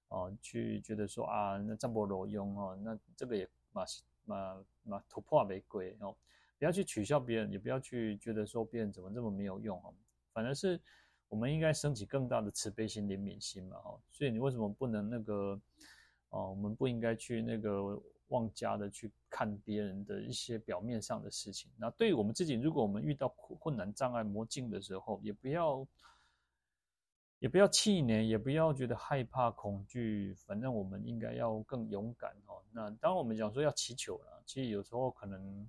[0.06, 3.84] 啊去觉得说啊那这么罗用哦，那这个也马
[4.24, 6.14] 马马突破玫瑰哦。
[6.56, 9.92] 不要去取笑别人，也不要去觉得说别人怎么这么没有用哦，
[10.32, 10.80] 反而是
[11.28, 13.98] 我们应该升起更大的慈悲心、怜悯心嘛哈。
[14.12, 15.60] 所以你为什么不能那个
[16.30, 16.50] 哦？
[16.50, 21.70] 我们不应该去那个妄加的去看别人的一些表面上的事情。
[21.76, 23.28] 那对于我们自己，如果我们遇到
[23.60, 25.86] 困难、障碍、魔境的时候，也不要
[27.38, 30.32] 也不要气馁，也不要觉得害怕、恐惧。
[30.46, 32.62] 反正我们应该要更勇敢哦。
[32.72, 35.68] 那当我们讲说要祈求了，其实有时候可能。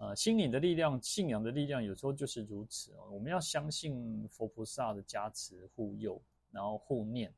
[0.00, 3.10] 呃，心灵的力量、信仰的力量，有时候就是如此哦。
[3.10, 7.34] 我们要相信佛菩萨的加持护佑，然后护念。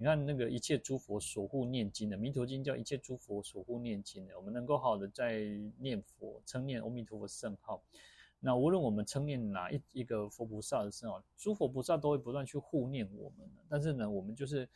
[0.00, 4.34] 你看那个一切诸佛守护念经的《弥陀经》，叫一切诸佛守护念经的。
[4.34, 5.42] 我们能够好的在
[5.76, 7.82] 念佛、称念阿弥陀佛圣号。
[8.38, 13.46] 那无论我们称念哪一一个佛菩萨的圣号，诸佛菩萨都会不断去护念我们。
[13.68, 14.66] 但是呢，我们就是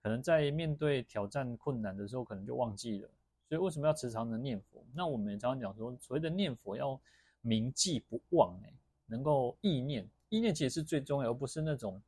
[0.00, 3.10] 可能在面对挑战困难的时候，可能就忘记了。
[3.48, 4.80] 所以为什么要时常的念佛？
[4.94, 7.00] 那我们常常讲说，所谓的念佛要
[7.40, 8.72] 铭记不忘，哎，
[9.06, 12.00] 能够意念，意念其实是最重要，而不是那种，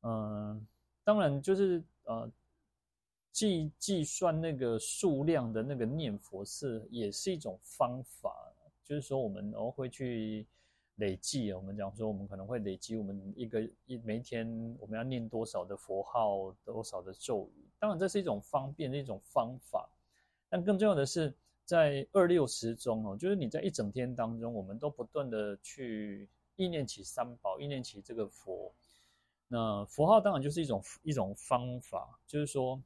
[0.00, 0.66] 嗯、
[1.08, 2.30] 当然就是呃，
[3.32, 8.30] 计计算那个数量的那个念佛是也是一种方法，
[8.84, 10.46] 就是说我们哦会去
[10.96, 14.46] 累计，我们讲说我们可能会累积我们一个一每一天
[14.78, 19.88] 我们要念多少的佛号，多少的咒语，当然这是一种方便的一种方法。
[20.50, 28.70] 但更重要的是，在二六十中哦，就是你在一整天当中，我们都不断的去意念起三宝，意念起这个佛。
[29.48, 32.80] 那佛号当然就是一种一种方法，就是说，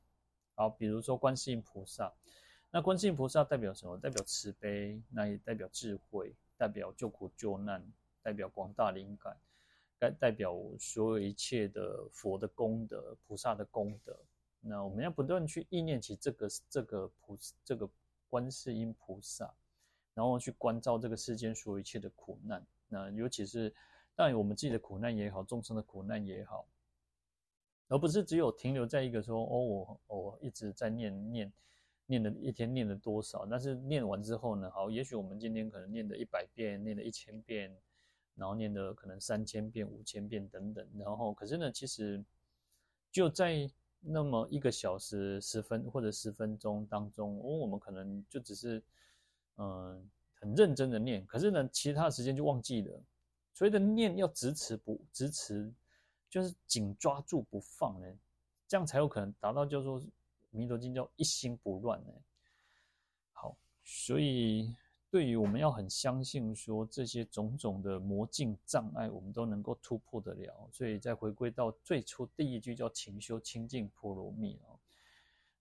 [0.55, 2.13] 好，比如说观世音菩萨，
[2.71, 3.99] 那观世音菩萨代表什么？
[3.99, 7.85] 代表慈悲，那也代表智慧，代表救苦救难，
[8.23, 9.37] 代表广大灵感，
[9.99, 14.17] 代代表所有一切的佛的功德，菩萨的功德。
[14.61, 17.89] 那我们要不断去意念起这个这个菩这个
[18.31, 19.53] 观世音菩萨，
[20.15, 22.65] 然后去关照这个世间所有一切的苦难。
[22.87, 23.75] 那尤其是
[24.15, 26.67] 但我们自己的苦难也好，众生的苦难也好，
[27.89, 31.53] 而不是只有停留在一个说哦，我我一直在念念
[32.07, 37.77] 念的一天念了多少，但是念完之后呢，好，也许我们今天可能念了一百遍，念了一千遍，
[38.35, 42.25] 然后念的可能三千遍、五千遍等等，然后可是呢，其实
[43.11, 43.71] 就在。
[44.05, 48.83] 那么一个小时十分或者十分钟当中，哦，我们可能就只是，
[49.59, 53.01] 嗯、很认真的念，可是呢，其他时间就忘记了。
[53.53, 55.73] 所谓的念要执持不执持，
[56.29, 58.07] 就是紧抓住不放呢，
[58.67, 60.01] 这样才有可能达到叫做
[60.51, 62.13] 《弥陀经》叫一心不乱呢。
[63.33, 64.75] 好，所以。
[65.13, 70.67] 对于我们要很相信说，这些种种的魔境障碍，我们都能够突破得了。
[70.73, 74.81] 所以再回归到最初第一句叫勤修清净波罗蜜哦。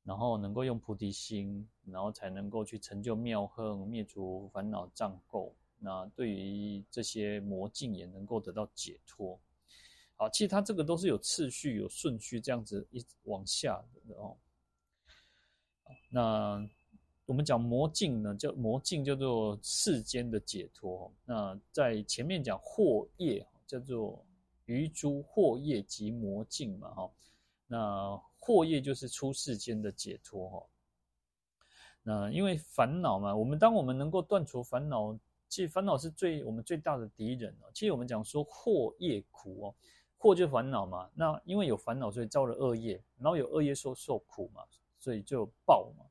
[0.06, 5.52] 然后能够用菩提心，然后才能够去成就妙恨，灭除烦恼障垢。
[5.84, 9.40] 那对于这些魔境也能够得到解脱。
[10.16, 14.38] 好，其实它这个都是有次序、有顺序这样子一直往下的哦。
[16.08, 16.70] 那
[17.26, 21.12] 我们讲魔境呢，叫魔境叫做世间的解脱。
[21.26, 24.24] 那在前面讲惑业，叫做
[24.66, 27.12] 余诸惑业及魔境嘛，哈。
[27.66, 30.64] 那惑业就是出世间的解脱，哈。
[32.04, 35.18] 那因为烦恼嘛，我们当我们能够断除烦恼。
[35.52, 37.70] 其实烦恼是最我们最大的敌人哦。
[37.74, 39.76] 其实我们讲说惑业苦哦，
[40.18, 41.10] 惑就是烦恼嘛。
[41.14, 44.64] 那因为有烦恼，所以造了恶业，然后有恶业受受苦嘛，
[44.98, 46.06] 所以就有报嘛。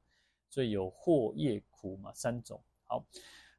[0.51, 2.61] 所以有惑业苦嘛三种。
[2.85, 3.03] 好，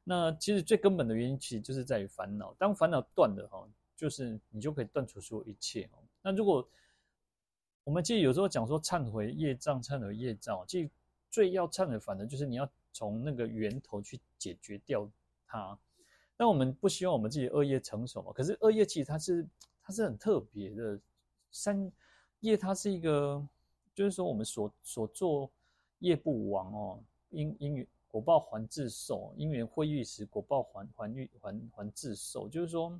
[0.04, 2.54] 那其实最根本的原因其实就是在于烦恼。
[2.58, 5.98] 当烦恼断了哈，就是你就可以断除所有一切哦。
[6.22, 6.64] 那如果
[7.82, 10.88] 我们其实有时候讲说忏悔业障，忏悔业障，其实
[11.28, 15.10] 最要忏悔反的就是你要从那个源头去解决掉。
[15.52, 15.78] 它，
[16.34, 18.32] 但我们不希望我们自己恶业成熟嘛。
[18.32, 19.46] 可是恶业其实它是
[19.82, 20.98] 它是很特别的，
[21.50, 21.92] 三
[22.40, 23.46] 业它是一个，
[23.94, 25.52] 就是说我们所所做
[25.98, 32.48] 业不亡哦，因因缘果报还自受，因缘会遇时果报还还遇还还自受。
[32.48, 32.98] 就是说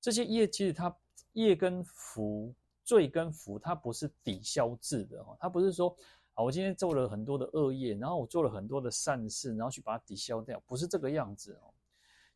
[0.00, 0.92] 这些业其实它
[1.34, 5.96] 业跟福罪跟福，它不是抵消制的哦，它不是说。
[6.36, 11.72] 好，我今天做了很多的恶业，然后我做了很多的善事，然后去把它抵消掉，不是这个样子哦。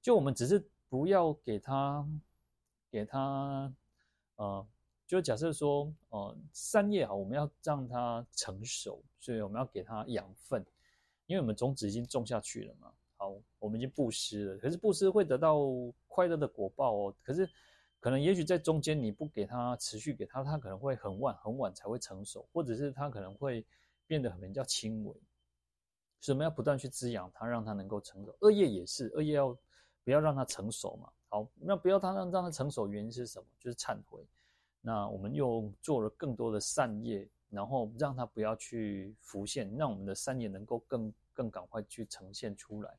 [0.01, 2.07] 就我们只是不要给他，
[2.93, 3.75] 给他，
[4.37, 4.65] 呃，
[5.05, 10.65] 就假设说，呃，善业好，我们要让它成熟，所以我们要给它养分，
[11.27, 12.93] 因为我们种子已经种下去了嘛。
[13.17, 15.59] 好，我们已经布施了，可是布施会得到
[16.07, 17.15] 快乐的果报哦。
[17.21, 17.51] 可是
[17.99, 23.67] 可能也许在中间你不给它持续给它，它可能会很晚很晚才会成熟，或者是它可能会。
[24.09, 25.13] 变得很比较轻微，
[26.19, 28.35] 所以我们要不断去滋养它，让它能够成熟。
[28.41, 29.57] 恶业也是，恶业要
[30.03, 31.13] 不要让它成熟嘛？
[31.29, 33.47] 好，那不要它让让它成熟，原因是什么？
[33.61, 34.27] 就是忏悔。
[34.81, 42.99] 那我们又做了更多的善业，然后让它不要去浮现，让我们的善业能够更更赶快去呈现出来。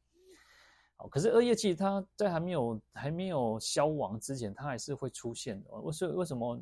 [0.96, 5.72] 好，可是恶业其实它在还没有还没有消亡之前，它还是会出现的。
[5.72, 6.62] 为什为什么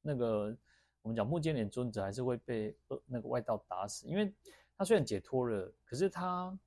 [0.00, 0.56] 那个？
[1.02, 4.32] 我们讲木间连尊者还是会被恶那个外道打死，因为
[4.76, 6.58] 他虽然解脱了，可是他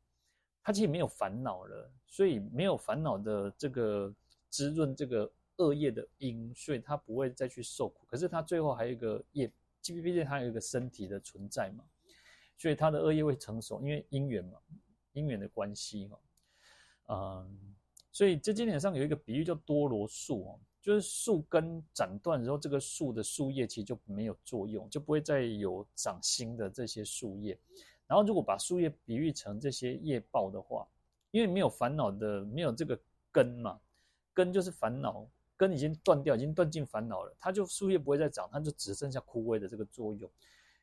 [0.63, 4.13] 他其实没有烦恼了，所以没有烦恼的这个
[4.49, 8.05] 滋润这个恶业的因，所以他不会再去受苦。
[8.07, 9.47] 可是他最后还有一个业，
[9.81, 11.83] 毕竟他有一个身体的存在嘛，
[12.57, 14.57] 所以他的恶业会成熟，因为因缘嘛，
[15.11, 16.17] 因缘的关系嘛，
[17.09, 17.75] 嗯，
[18.11, 20.59] 所以这经典上有一个比喻叫多罗树哦。
[20.83, 27.57] 就是树根斩断之后，这个树的树叶其实就没有作用，就不会再有长新的这些树叶。
[28.05, 30.85] 然后，如果把树叶比喻成这些业报的话，
[31.31, 32.99] 因为没有烦恼的，没有这个
[33.31, 33.79] 根嘛，
[34.33, 40.29] 根就是烦恼，根已经断掉，已经断尽烦恼了，它就树叶不会再长，它就只剩下枯萎的这个作用。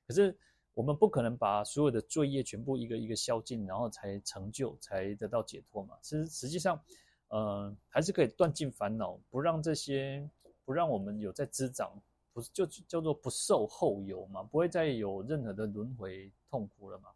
[0.06, 0.34] 可是
[0.72, 5.94] 我们不可能把所有的罪业全部一个一个消尽，然后才成就，才得到解脱嘛。
[6.00, 6.82] 其实实际上。
[7.30, 10.28] 呃，还是可以断尽烦恼，不让这些，
[10.64, 12.00] 不让我们有在滋长，
[12.32, 17.08] 不是就叫做不受后有嘛，不会再有任何的轮回痛苦了嘛。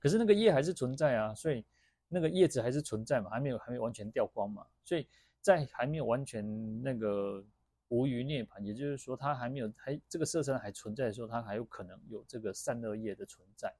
[0.00, 1.64] 可是那个业还是存在啊，所以
[2.08, 5.06] 那个业子还是存在嘛，还没有还没有完全掉光嘛，所以
[5.40, 7.44] 在还没有完全那个
[7.88, 13.70] 无余涅槃，也就是说，它还没有还这个色身还存在的时候，它还有可能有这个善恶业的存在。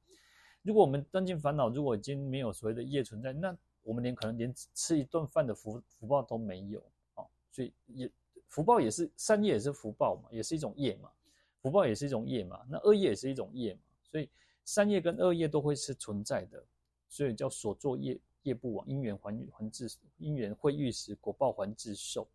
[0.60, 6.80] 如果我们断尽烦恼，如果已经没有所谓的业存在，那我们连可能连吃一顿饭的福福报都没有
[7.14, 8.10] 啊，所以也
[8.48, 11.10] 福报也是善业也是福报嘛，也是一种业嘛，
[11.60, 14.28] 福报也是一种业嘛，那恶业也是一种业嘛，所以
[14.64, 16.64] 善业跟恶业都会是存在的，
[17.08, 22.28] 所以叫所作业业不亡，因缘还还自因缘会遇时果报还自受。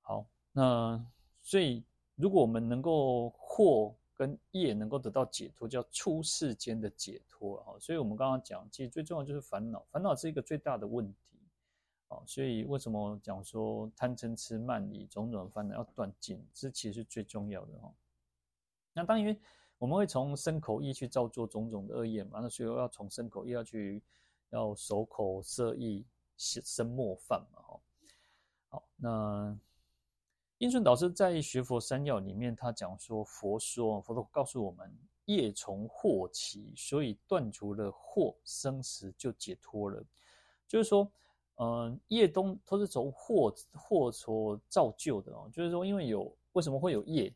[0.00, 1.04] 好，那
[1.42, 3.94] 所以如果我们能够获。
[4.16, 7.76] 跟业能够得到解脱，叫出世间的解脱哈！
[7.78, 11.38] 所以我们刚刚讲，其实最重要就是烦恼，烦恼是一个最大的问题
[12.08, 12.22] 哦！
[12.26, 17.92] 所以为什么讲说贪嗔痴慢疑种种烦恼要断尽，这其实是最重要的哈。
[18.94, 19.38] 那当然，
[19.76, 24.02] 我们会从身口意去造作种种的恶业嘛，那所以要从身口意要去
[24.48, 26.06] 要守口摄意
[26.38, 27.80] 身默犯嘛哈。
[28.70, 29.58] 好，那。
[30.58, 34.90] 英顺导师在《学佛三要》里面，他讲说，佛说，佛陀告诉我们，
[35.26, 40.02] 业从祸起，所以断除了祸生死就解脱了。
[40.66, 41.10] 就是说，
[41.56, 45.46] 嗯、呃，业都都是从祸祸所造就的哦。
[45.52, 47.30] 就是说，因为有为什么会有业？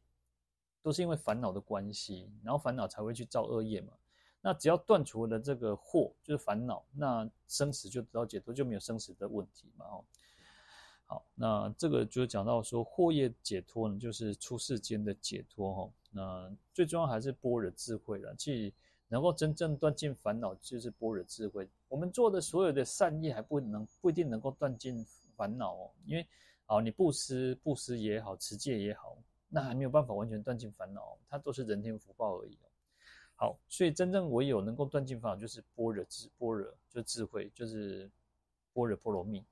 [0.83, 3.93] 都是因为烦恼的关系，然后烦恼才会去造恶业嘛。
[4.41, 9.85] 那只要断除了这个祸，就是烦恼，那生死就得到解脱，就没有生死的问题嘛。
[9.85, 10.05] 哦，
[11.11, 15.91] 好，那这个就讲到说惑业解脱呢，就是出世间的解脱哈。
[16.13, 18.73] 那最重要还是般若智慧了，即
[19.09, 21.69] 能够真正断尽烦恼，就是般若智慧。
[21.89, 25.05] 我们做的所有的善业还不能不一定能够断尽
[25.35, 26.25] 烦恼哦，因为
[26.67, 32.71] 啊，你布施布施也好，持戒也好，那还没有办法完全断尽烦恼，它都是人天福报而已哦。
[33.35, 38.09] 好，所以真正唯有能够断尽烦恼，就是般若智，般若就是智慧，就是
[38.73, 39.45] 般若波罗蜜。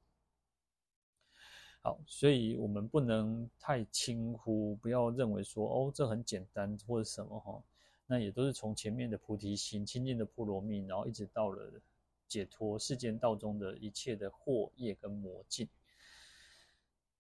[1.81, 7.62] 好，所以我们不能太轻忽，不要认为说哦，这很简单或者什么哈，
[8.07, 11.81] 那也都是从前面的菩提心、清净的波罗蜜，然后一直到了
[12.26, 15.68] 解脱世间道中的一切的惑业跟魔境。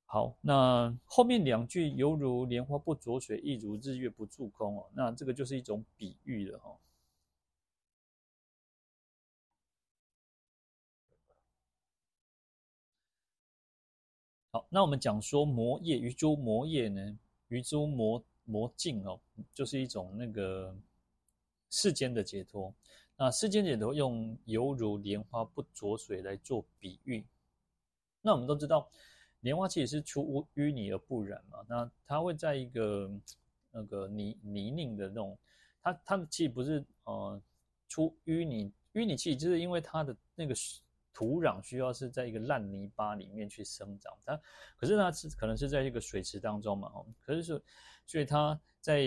[0.04, 4.86] 好，那后面两句犹如莲花不着水，亦如日月不住空哦。
[4.92, 6.76] 那这个就是一种比喻了哈。
[14.68, 19.20] 那我们讲说魔业，于诸魔业呢，于诸魔魔境哦，
[19.52, 20.74] 就是一种那个
[21.70, 22.72] 世间的解脱。
[23.16, 27.24] 那世间解脱用犹如莲花不着水来做比喻。
[28.22, 28.88] 那我们都知道。
[29.42, 33.08] 莲花其实是出淤泥而不染嘛，那它会在一个
[33.70, 35.38] 那个泥泥泞的那种，
[35.80, 37.40] 它它其实不是呃
[37.88, 40.52] 出淤泥，淤泥其实就是因为它的那个
[41.12, 44.40] 土壤需要是在一个烂泥巴里面去生长，它
[44.76, 47.62] 可是它是可能是在一个水池当中嘛，哦，可是是
[48.06, 49.02] 所以它在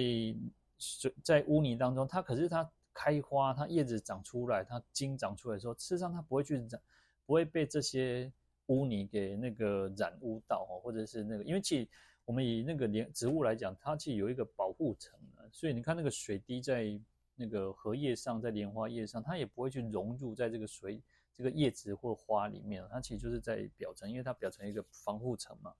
[0.78, 6.80] 水在污泥当中，它可是它开花，它叶子长出来，它茎长出来的时候，事实上它不会去长，
[7.26, 8.32] 不会被这些。
[8.68, 11.86] 污泥给那个染污到哦，或者是那个，因为其实
[12.24, 16.97] 我们以那个莲植物来讲，它其实有一个保护层的，所以你看那个水滴在
[17.36, 21.02] 那个荷叶上，在莲花叶上，它也不会去融入在这个水
[21.41, 25.73] 这个叶子或花里面，它其实就是在表层，因为它表层一个防护层嘛。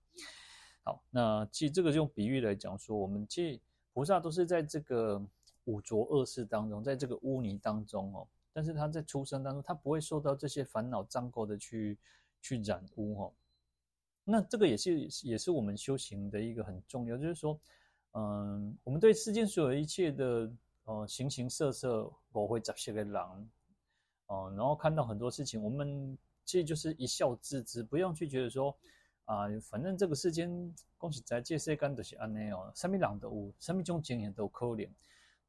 [0.82, 3.60] 好，那其实这个用比喻来讲说，我们其实
[3.92, 5.24] 菩萨都是在这个
[5.64, 11.98] 五浊恶世当中，在这个污泥当中哦，但是他在出生当中，他不会受到这些烦恼障垢的去。
[12.44, 13.32] 去染污哈，
[14.24, 17.56] 那这个也是也是我们修行的一个很重要，就是说，
[18.14, 20.52] 嗯，我们对世间所有一切的
[20.82, 23.48] 呃形形色色，我会找些个狼，
[24.32, 28.74] 哦、然后看到很多事情，我们其实就是一笑置之，不用去觉得说
[29.24, 34.86] 啊、反正这个世间，恭喜在这世间都是安内哦，什么人都有，什么种经验都可能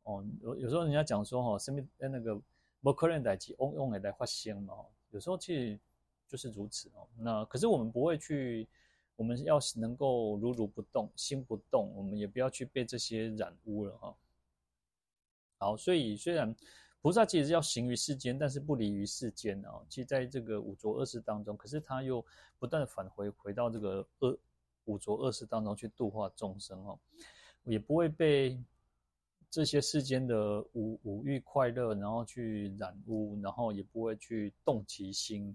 [0.03, 0.25] 哦。
[0.41, 2.39] 有有时候人家讲说哈，什么那个
[2.81, 4.73] 不可能代志，嗡嗡的来发生嘛，
[5.11, 5.79] 有时候其实。
[6.25, 7.07] 就是如此哦。
[7.19, 8.67] 那可是我们不会去，
[9.15, 14.15] 我们要能够如如不动，心不动，我们也不要去被这些染污了哈。
[15.59, 16.55] 好，所以虽然
[17.03, 19.85] 菩萨其实要行于世间，但是不离于世间啊。
[19.89, 22.25] 其实在这个五浊恶世当中，可是他又
[22.57, 24.39] 不断返回回到这个恶
[24.85, 26.97] 五浊恶世当中去度化众生哦，
[27.65, 28.57] 也不会被
[29.49, 35.53] 这些世间的五五欲快乐然后去染污，然后也不会去动其心。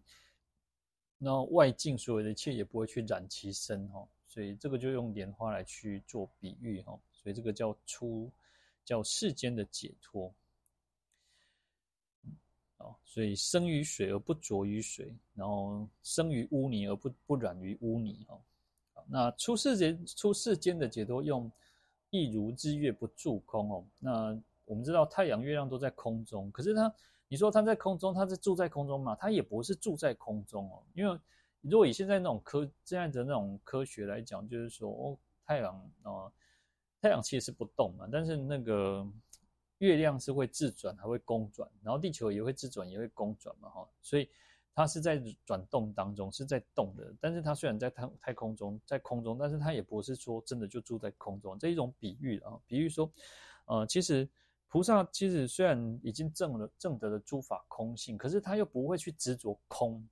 [1.17, 8.31] 那外境所有的一切也不会去染其身哦，所以这个就用莲花来去做比喻哈，所以这个叫出
[8.85, 10.31] 叫世间的解脱，
[12.79, 18.41] 哦，所以生于水而不浊于水，然后生于污泥而不不染于污泥哦。
[19.07, 21.51] 那出世间出世间的解脱用
[22.11, 23.85] 一如日月不住空哦。
[23.99, 26.93] 那我们知道太阳月亮都在空中，可是它。
[27.31, 29.15] 你说它在空中，它是住在空中嘛？
[29.15, 31.21] 它也不是住在空中哦，因为
[31.61, 36.33] 如果以现在那种科这样的那种科学来讲，就是说哦，太阳哦，
[37.03, 39.07] 太阳其实不动嘛，但是那个
[39.79, 44.29] 月亮是会自转，还会公转，然后地球也会自转，也会公转嘛，哈，所以
[44.75, 47.15] 它是在转动当中，是在动的。
[47.21, 53.11] 但是它虽然在太太空中，在空中，但是它也不是说真的就住在空中，这一种比喻啊，比喻说，
[53.67, 54.29] 呃，其实。
[54.71, 60.07] 菩萨其实虽然已经证了证得了诸法空性，可是他又不会去执着空。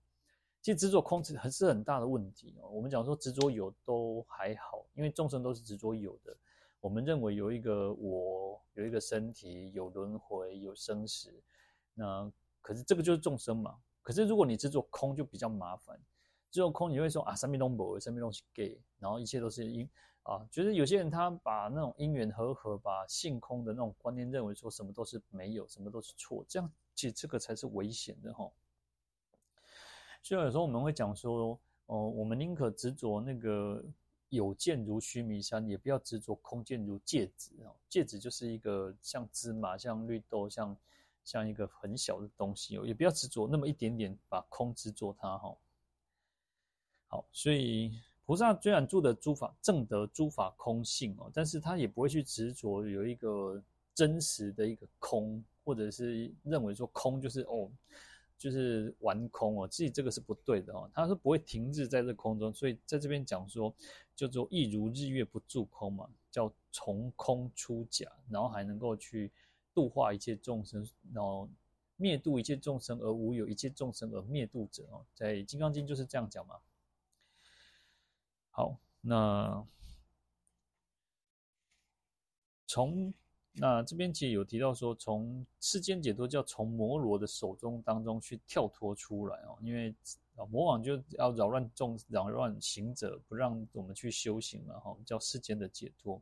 [0.63, 2.69] 其实执着空是很是很大的问题哦。
[2.71, 6.35] 我们讲说执着有都还好，因为众生都是执着有的。
[6.87, 11.35] 我们认为有一个我，有一个身体，有轮回，有生死。
[11.95, 12.31] 那
[12.61, 13.77] 可是这个就是众生嘛。
[14.03, 16.01] 可是如果你执着空，就比较麻烦。
[16.49, 19.91] 执着空，你会说啊，三昧东博，三昧东西给，然后一切都是因。
[20.23, 28.49] 啊，就是有些人他把那种因缘和合，把性空的那种观念认为说什么都是没有，什么都是错，这样其实这个才是危险的哈。
[30.23, 33.85] 所以有时候我们会讲说，哦，我们宁可执着那个
[34.29, 37.75] 有见如须弥山，也不要执着空见如芥子哦。
[37.89, 40.77] 芥子就是一个像芝麻、像绿豆、像
[41.25, 45.57] 像一个很小的东西哦，也不要执着那么一点点，把空执着它哈。
[47.09, 47.93] 好，所以
[48.25, 53.63] 菩萨虽然住的诸法正得诸法空性哦，但是他也不会去执着有一个
[53.95, 57.71] 真实的一个空，或者是认为说空就是哦。
[58.39, 63.75] 就是玩空哦，自己这个是不对的哦，他是不会停滞在这空中，所以在这边讲说，
[64.17, 69.31] 叫做亦如日月不住空嘛，叫从空出假，然后还能够去
[69.73, 71.49] 度化一切众生，然后
[71.97, 76.57] 灭度一切众生而无有一切众生而灭度者哦，在《金刚经》就是这样讲嘛。
[78.51, 79.65] 好，那
[82.67, 83.15] 从。
[83.59, 89.95] 那这边其实有提到说，从世间解脱叫从摩罗的手中当中去跳脱出来哦，因为
[90.37, 96.21] 啊魔王就要扰乱众扰乱行者，不让我们去修行嘛，哈，叫世间的解脱。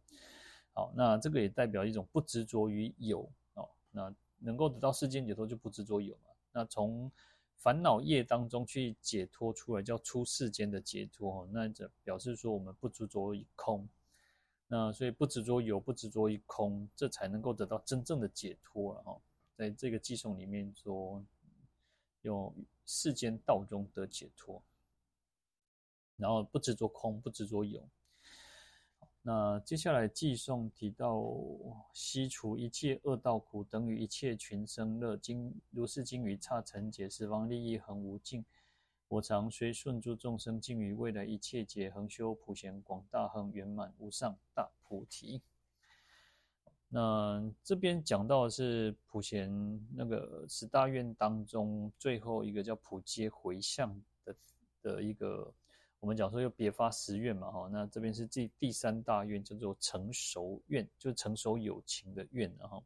[0.73, 6.31] 好，那这个也代表一种不执着于有哦，那能够得到世间解脱就不执着有嘛。
[6.53, 7.11] 那从
[7.57, 13.89] 烦恼业当中去解脱出来，叫出世间的解脱哦，那这表示说我们不执着于空。
[14.67, 19.21] 那所以不执着有，不执着于空，这才能够得到真正的解脱了哈。
[19.57, 21.23] 在这个偈颂里面说，
[22.23, 22.53] 有
[22.87, 24.63] 世间道中得解脱，
[26.17, 27.89] 然后不执着空，不执着有。
[29.27, 31.25] 那接下来偈颂提到，
[31.95, 38.45] 悉除一切恶道苦，等与一切群生乐，经如是经于刹尘劫，十方利益恒无尽。
[39.09, 45.41] 我常虽顺诸众生，尽于未来一切劫，恒修普贤广大恒圆满无上大菩提。
[46.97, 49.51] 那这边讲到的是普贤
[49.93, 54.37] 那个十大愿当中最后一个叫普皆回向的
[54.81, 55.53] 的一个，
[55.99, 57.69] 我们讲说又别发十愿嘛，哈。
[57.73, 62.85] 那这边是第第三大愿，叫做成熟愿，就成熟有情的愿，然后，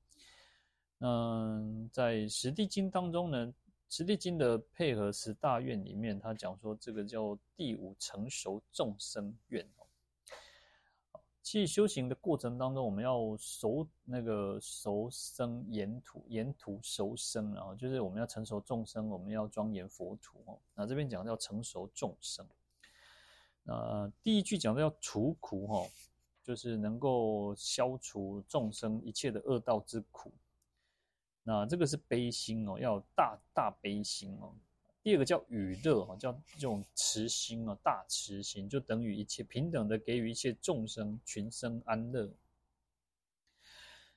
[1.00, 3.54] 嗯，在十地经当中呢。
[3.90, 9.66] 十地经的配合十大愿里面，他讲说这个叫第五成熟众生愿。
[11.50, 20.58] 其实修行的过程当中，我们要熟那个熟生严土，严土熟生，然后就是我们要成熟众生，我们要庄严佛土哦。
[20.74, 22.46] 那这边讲叫成熟众生。
[23.62, 25.86] 那第一句讲的要除苦哈，
[26.44, 30.30] 就是能够消除众生一切的恶道之苦。
[31.42, 34.52] 那这个是悲心哦，要大大悲心哦。
[35.08, 42.30] 第二个叫与乐哦，叫这种慈心哦，大慈心就等于一切平等的给予一切众生群生安乐。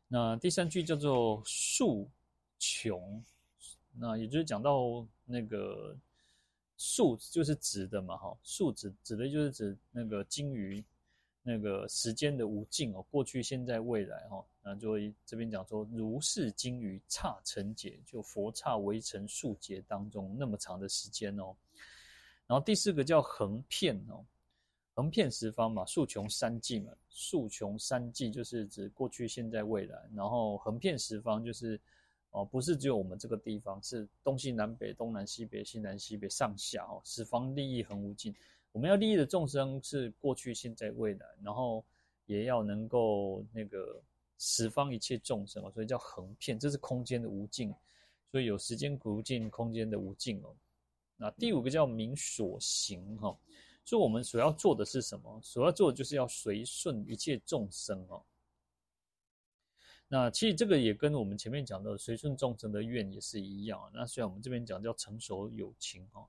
[0.10, 2.10] 那第三句叫做树
[2.60, 3.24] 穷，
[3.94, 5.96] 那也就是讲到那个
[6.76, 10.84] 树就是指的嘛哈，树指指的就是指那个经于。
[11.42, 21.56] 那个时间的无尽哦，过去、现在、未来哈，那就会这边讲说，如是经于刹成劫，就佛刹围成数劫当中那么长的时间哦。
[22.48, 24.24] 然后第四个叫横遍哦，
[24.94, 31.80] 横遍十方嘛，数穷三际嘛，数穷三际就是指过去、现在、未来，然后横遍十方就是
[32.32, 38.36] 哦，不是只有我们这个地方，是东西南北、东南西北、西南西北、上下哦，十方利益恒无尽。
[38.74, 41.84] 我们要利益的众生是过去、现在、未来，然后
[42.26, 44.02] 也要能够那个
[44.44, 47.72] 十方一切众生哦，所以叫横遍，这是空间的无尽，
[48.32, 50.56] 所以有时间无尽、空间的无尽哦。
[51.16, 53.38] 那第五个叫明所行哈，
[53.86, 55.40] 所以我们所要做的是什么？
[55.44, 58.26] 所要做的就是要随顺一切众生哦。
[60.08, 63.92] 那其实这个也跟我们前面讲的随顺众生的愿也是一样。
[63.94, 66.28] 那虽然我们这边讲叫成熟有情哈。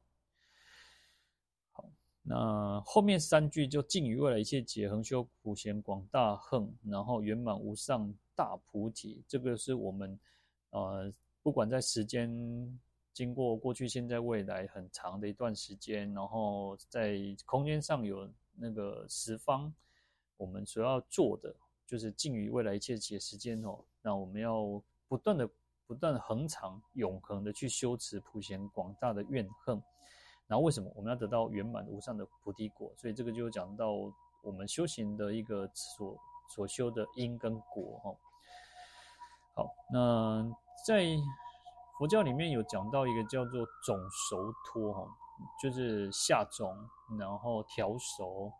[2.24, 9.24] 那后面三句就尽于未来一切劫，恒修普贤广大恒，然后圆满无上大菩提。
[9.26, 10.18] 这个是我们，
[10.70, 11.12] 呃，
[11.42, 12.30] 不管在时间
[13.12, 19.74] 经过过去、现在、未来很长的一段时间，然后在空间上有那个十方，
[20.36, 21.52] 我们所要做的
[21.88, 23.84] 就是尽于未来一切劫时间哦。
[24.00, 25.50] 那我们要不断的、
[25.88, 29.82] 不断恒长、永恒的去修持普贤广大的愿恒。
[30.48, 32.92] 然后为什么我们要得到圆满无上的菩提果？
[32.96, 33.92] 所以这个就讲到
[34.42, 36.18] 我们修行的一个所
[36.48, 38.14] 所修的因跟果哈。
[39.54, 40.44] 好，那
[40.86, 41.06] 在
[41.98, 45.06] 佛教里面有讲到一个叫做种熟脱哈，
[45.62, 46.76] 就是下种，
[47.18, 48.52] 然后调熟，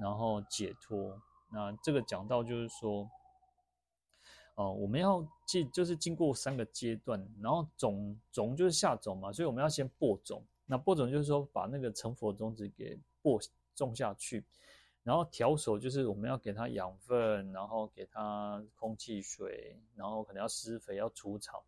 [0.00, 1.20] 然后解脱。
[1.48, 3.08] 那这个讲到就是说，
[4.54, 10.42] 哦，我们要进就是经过三个阶段，然后种种就是下种嘛，所以我们要先播种。
[10.68, 13.40] 那播种就是说，把那个成佛种子给播
[13.72, 14.44] 种下去，
[15.04, 21.64] 然后调手就是我们要给它养分，然后给它空气水，然后可能要施肥，要除草。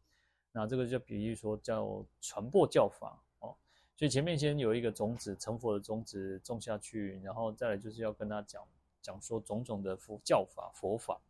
[0.50, 3.54] 那这个就比喻说叫传播教法哦。
[3.94, 8.66] 所以前面先有一个种子，成佛的种子种下去，然后再来就是要跟他讲
[9.00, 11.20] 讲说种种的佛教法佛法，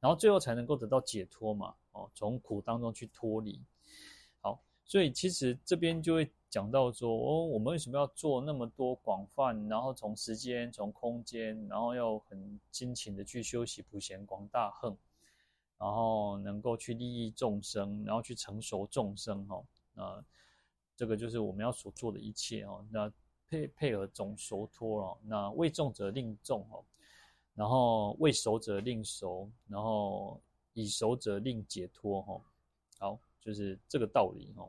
[0.00, 3.62] 然后最后才能够得到解脱嘛哦，从苦当中去脱离。
[4.40, 6.28] 好，所以其实这边就会。
[6.56, 9.68] 讲到说哦，我们为什么要做那么多广泛？
[9.68, 14.96] 然后从时间、从空间，然后要很辛勤的去修习普贤广大恨，
[15.76, 19.62] 然后能够去利益众生，然后去成熟众生哈。
[19.92, 20.24] 那
[20.96, 22.82] 这个就是我们要所做的一切哦。
[22.90, 23.12] 那
[23.50, 26.82] 配配合总熟脱哦，那为众者令众哦，
[27.54, 30.40] 然后未熟者令熟，然后
[30.72, 32.40] 以熟者令解脱哈。
[32.98, 34.66] 好，就是这个道理哈。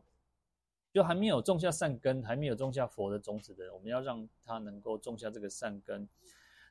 [0.98, 5.98] 就还没有种下善根，还没有种下佛的种子的人，我们要让他能够种下这个善根，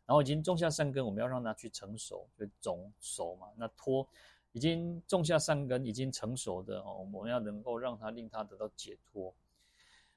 [0.05, 3.47] 然后已经种下善根，我们要让他去成熟，就种熟嘛。
[3.57, 4.05] 那脱
[4.51, 9.33] 已经种下善根，已经成熟的哦，我们要能够让他令他得到解脱。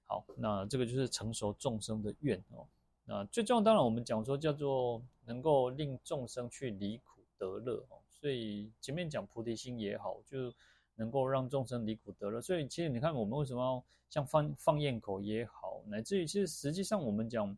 [0.07, 2.65] 好，那这个就是成熟众生的愿哦。
[3.05, 8.01] 那最重要，当然我们讲说叫做能够令众生去离苦得乐哦。
[8.09, 10.51] 所以前面讲菩提心也好，就。
[10.99, 17.55] 能够让众生离苦得乐，所以其实你看，我们为什么要像放放焰口也好，乃至于其实实际上我们讲，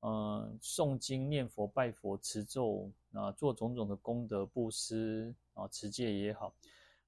[0.00, 6.52] 呃，诵经、念佛、拜佛、持咒啊，做种种的功德、布施啊、持戒也好，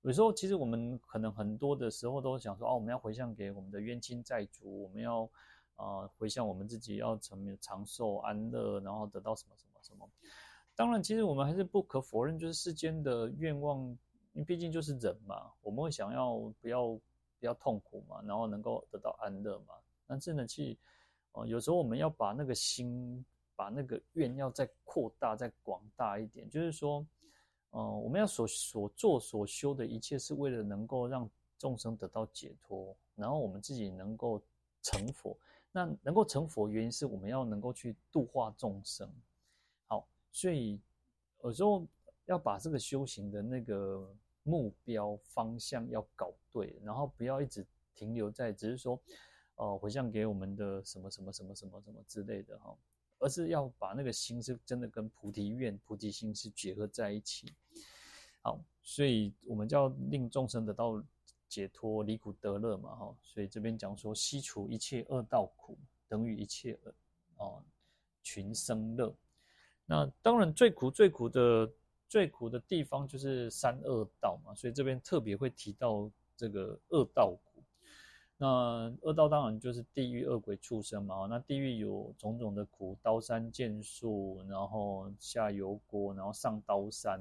[0.02, 5.28] 有时候其实我们可能很多的时候都想说，哦，我们要回向给我们的冤亲债主，我们要
[5.74, 10.08] 啊回向我们自己要成长寿安乐，然后得到什么什么什么。
[10.76, 13.98] 当然，其实我们还是不可否认，就是世间的愿望。
[14.34, 16.88] 因为毕竟就是人嘛，我们会想要不要
[17.38, 19.74] 不要痛苦嘛，然后能够得到安乐嘛。
[20.08, 20.78] 但是呢，其实，
[21.46, 23.24] 有时候我们要把那个心，
[23.54, 26.50] 把那个愿要再扩大、再广大一点。
[26.50, 27.06] 就是说，
[27.70, 34.42] 嗯，我们要所所做所修的一切，是为了能够让众生得到解脱，然后我们自己能够
[34.82, 35.36] 成佛。
[35.70, 39.08] 那能够成佛，原因是我们要能够去度化众生。
[39.86, 40.80] 好，所以
[41.44, 41.86] 有时候
[42.26, 44.12] 要把这个修行的那个。
[44.44, 49.00] 目标方向要搞对，然后不要一直停留在只是说，
[49.56, 52.76] 呃，回向给我们的什么什么什么什么什么之类的哈，
[53.18, 57.52] 而是要把那个心是真的跟菩提愿、菩提心是结合在一起。
[58.42, 61.02] 好，所以我们就要令众生得到
[61.48, 63.16] 解脱、离苦得乐嘛哈。
[63.22, 66.78] 所以这边讲说，悉除一切恶道苦，等于一切
[67.38, 67.62] 哦
[68.22, 69.14] 群生乐。
[69.86, 71.72] 那当然最苦最苦的。
[72.14, 77.60] 最苦的地方就是三恶道嘛，所以这边特别会提到这个恶道苦。
[78.36, 81.26] 那恶道当然就是地狱、恶鬼、畜生嘛。
[81.28, 87.20] 那地狱有种种的苦，刀山剑树，然后下油锅，然后上刀山，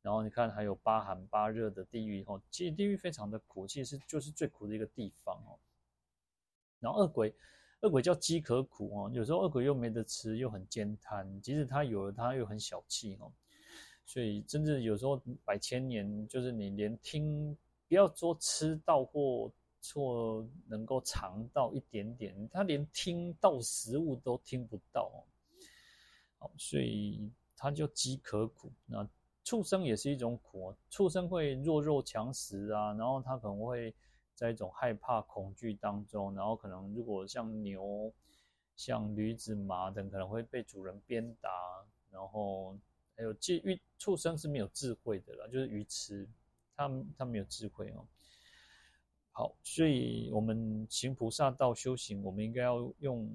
[0.00, 2.40] 然后你看还有八寒八热的地狱哦。
[2.50, 5.60] 其实地狱非常的苦，其实就是最苦的一个地方哦。
[6.80, 7.34] 然后恶鬼，
[7.82, 13.30] 恶鬼叫饥渴苦哦，有时候恶鬼又没得吃，又很慳贪，即使他有了，他又很小气哦。
[14.08, 25.10] 所以，甚至有时候百千年，就是你连听，不要说吃到或错能够尝到一点点，他连听到食物都听不到。
[26.38, 28.70] 好，所以他就饥渴苦。
[28.86, 29.06] 那
[29.42, 33.92] 畜生也是一种苦，畜生会弱肉强食啊，然后他可能会
[34.36, 38.12] 在一种害怕恐惧当中，然后可能如果像牛、
[38.76, 41.50] 像驴子、马等，可能会被主人鞭打，
[42.12, 42.78] 然后。
[43.16, 46.28] 还有，即鱼畜生是没有智慧的啦，就是愚痴，
[46.76, 48.06] 他他没有智慧哦。
[49.32, 53.30] 好，所以我们行菩萨道修行，我们应该要用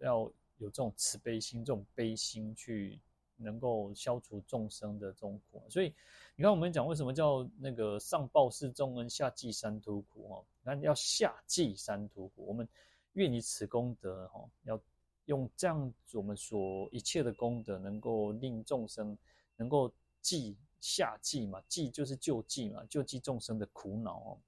[0.00, 3.00] 要有这种慈悲心、这种悲心，去
[3.36, 5.62] 能够消除众生的这种苦。
[5.70, 5.94] 所以
[6.36, 10.74] 你看，我们讲为什么叫那个上报四重恩，下济三途苦哦？
[10.74, 12.68] 你要下济三途苦，我们
[13.14, 14.78] 愿以此功德哦，要。
[15.26, 19.16] 用这样，我们所一切的功德，能够令众生
[19.56, 24.38] 能够济下济嘛，济就是救济嘛，救济众生的苦恼哦。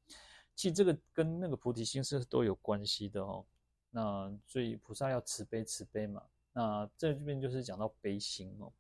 [0.57, 3.45] 其实这个跟那个菩提心是都有关系的哦。
[3.91, 6.23] 那所以菩萨要慈悲慈悲嘛。
[6.53, 8.73] 那这边就是讲到悲心哦。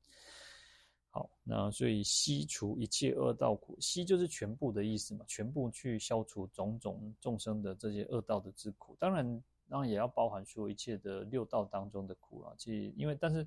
[1.10, 8.96] 好，那所以悉除一切恶道苦，悉就是全部的意思嘛，全部去消除种种众生的这些恶道的之苦。
[8.98, 9.40] 当然。
[9.74, 13.44] 当然也要包含说一切的六道当中的苦啊，其实因为但是，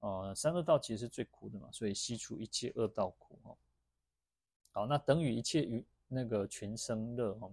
[0.00, 3.56] 呃，三恶道其实是最苦的嘛，所以悉除一切恶道苦哦。
[4.72, 7.50] 好，那等于一切与那个全生乐哦，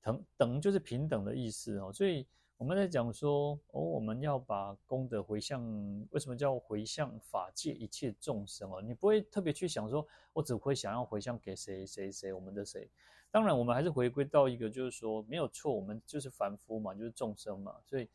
[0.00, 1.92] 等等就是平等的意思哦。
[1.92, 2.26] 所以
[2.60, 5.64] 我们在讲说，哦，我们要把功德回向，
[6.10, 8.82] 为什么叫回向法界一切众生哦？
[8.82, 12.86] 你不会特别去想说，我只会想要回向给谁谁谁，我们的谁？
[13.30, 18.06] 当然，我们还是回归到一个，就是说没有错，我们就是凡夫嘛，就是众生嘛，所以，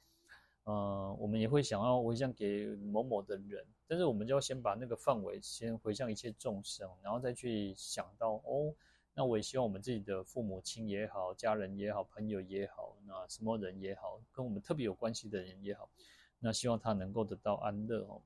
[0.66, 8.72] 呃，我们也会想要回向给某某的人，但是我们就要先把那个范围先回向一切众生，然后再去想到哦。
[9.18, 15.90] 那我也希望我们自己的父母亲也好，家人也好，朋友也好，那什么人也好，跟我们特别有关系的人也好，
[16.38, 18.22] 那希望他能够得到安乐哦。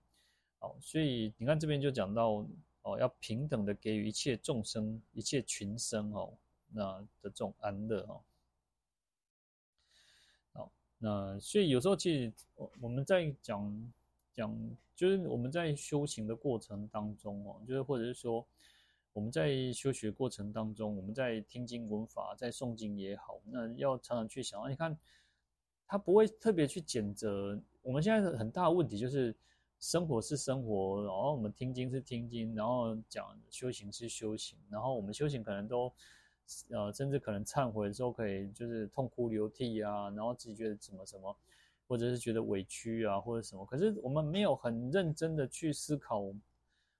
[0.57, 2.43] 好，所以你看这边就讲到
[2.81, 6.33] 哦，要平等的给予一切众生、一切群生哦，
[6.73, 8.21] 那的这种安乐哦。
[10.53, 13.91] 好，那所以有时候其实我我们在讲
[14.33, 14.57] 讲，
[14.95, 18.43] 就是我们在修行的过程当中哦，就是或者是说。
[19.19, 24.97] 我们在修学过程当中，我们在听经闻法，在诵经也好，那要常常去想，你看，
[25.85, 27.61] 他不会特别去谴责。
[27.81, 29.35] 我们现在很大的问题就是，
[29.77, 35.93] 生活是生活，然后我们听经是听经，然后讲修行是修行，然后我们修行可能都，
[36.69, 41.35] 呃，甚至可能忏悔的时候可以就是痛哭流涕啊，然后自己觉得什么什么，
[41.89, 46.33] 或者是觉得委屈啊，或者什么，可是我们没有很认真的去思考。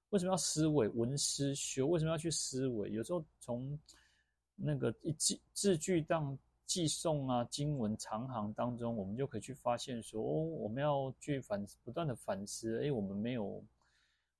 [0.10, 1.86] 为什么要思维闻思修？
[1.86, 2.89] 为什么要去思维？
[2.91, 3.78] 有时候从
[4.55, 6.36] 那个一字字句当
[6.66, 12.84] 记诵啊经文长行当中，我们就可以去发现说，哦，我们要去反不断的反思。
[12.84, 13.64] 哎，我们没有，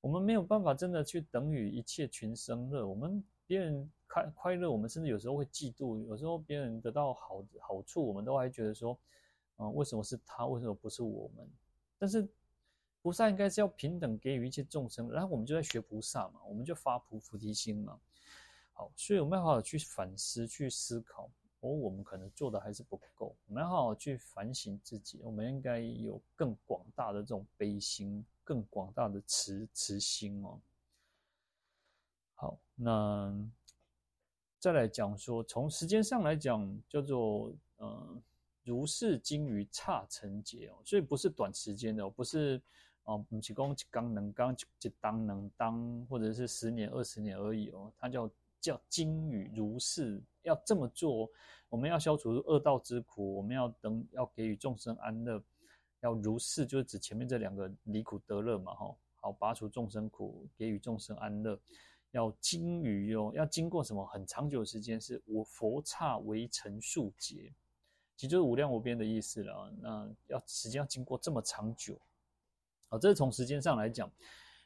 [0.02, 2.88] 我们没有办法真的去等于一切群生乐。
[2.88, 6.04] 我们别人快快乐，我们甚至有时候会嫉妒。
[6.08, 8.98] 有时候别人得到好好处，我们都还觉得说，
[9.58, 10.48] 啊，为什么是他？
[10.48, 11.48] 为什么不是我们？
[12.00, 12.28] 但是。
[13.02, 17.98] 菩萨应该是要平等给予一切众生，然后我们就在学菩萨嘛，我们就发菩菩提心嘛。
[18.74, 21.32] 好，所以我们要好好去反思、去思考。
[21.62, 25.20] 哦，我们可能做的还是不够，我们要好好去反省自己。
[25.22, 30.60] 我们应该有更广大的这种悲心，更广大的慈慈心哦。
[32.36, 33.34] 好，那
[34.60, 38.22] 再来讲说，从时间上来讲，叫做嗯，
[38.64, 42.62] 如是经于刹尘劫哦，所以不是短时间的，不是。
[43.10, 47.92] 哦，不是讲一刚能刚一当能当，或者是十年二十年而已哦。
[47.98, 48.30] 它叫
[48.62, 51.28] 叫经于如是，要这么做。
[51.70, 55.42] 我们要消除恶道之苦，我们要等要给予众生安乐，
[56.02, 58.96] 要如是就是指前面这两个离苦得乐嘛，哈。
[59.22, 61.60] 好，拔除众生苦，给予众生安乐，
[62.12, 65.02] 要经于哦，要经过什么很长久的时间？
[65.02, 67.52] 是我佛刹为尘数劫，
[68.16, 69.74] 其实就是无量无边的意思了。
[69.82, 72.00] 那要时间要经过这么长久。
[72.90, 74.12] 好，这是从时间上来讲，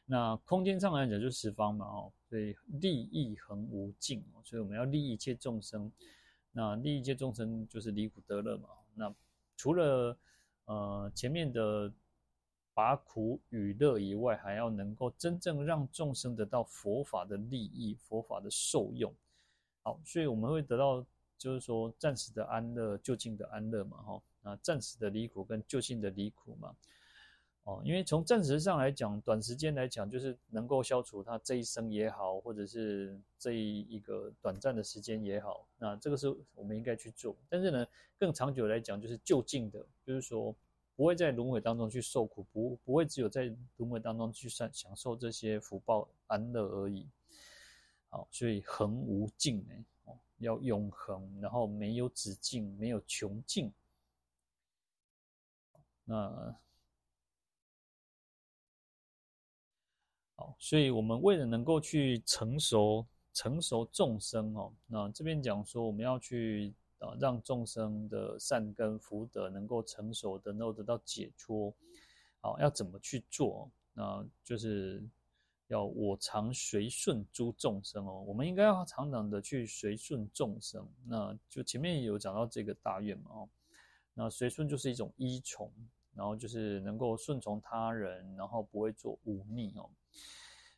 [0.05, 5.91] 那空间上来讲就是十方嘛，哦，所以利益恒无尽，所以我们要利益一切众生，
[6.51, 8.69] 那利益一切众生就是离苦得乐嘛。
[8.95, 9.13] 那
[9.57, 10.17] 除了
[10.65, 11.91] 呃前面的
[12.73, 19.13] 拔苦与乐以外，还要能够真正让众生得到佛法的利益，佛法的受用。
[19.81, 21.05] 好，所以我们会得到
[21.37, 26.73] 就是说暂时的安乐，就近的安乐嘛，哈，那暂时的离苦跟就近的离苦嘛。
[27.63, 37.33] 哦，因为从暂时上来讲，短时间来讲，就是能够消除他这一生也好，或者是这一一个短暂的时间也好，那这个是我们应该去做。
[37.47, 37.87] 但是呢，
[38.19, 40.53] 更长久来讲，就是就近的，就是说
[40.97, 43.43] 不会在轮回当中去受苦，不不会只有在
[43.77, 47.07] 轮回当中去享享受这些福报安乐而已。
[48.09, 53.71] 好，所以恒无尽呢，哦，要永恒，然后没有止境，没有穷尽。
[56.03, 56.53] 那。
[60.35, 71.73] 好，所以我们为了能够去成熟成熟众生哦，那这边讲说我们要去啊让众生的善根福德能够成熟的，能够得到解脱。
[72.41, 73.71] 好，要怎么去做？
[73.93, 75.07] 那就是
[75.67, 80.85] 要我常随顺诸众生哦，我们应该要常常的去随顺众生。
[81.07, 83.49] 那就前面有讲到这个大愿嘛哦，
[84.13, 85.71] 那随顺就是一种依从，
[86.15, 89.89] 然后就是能够顺从他人，然后不会做忤逆哦。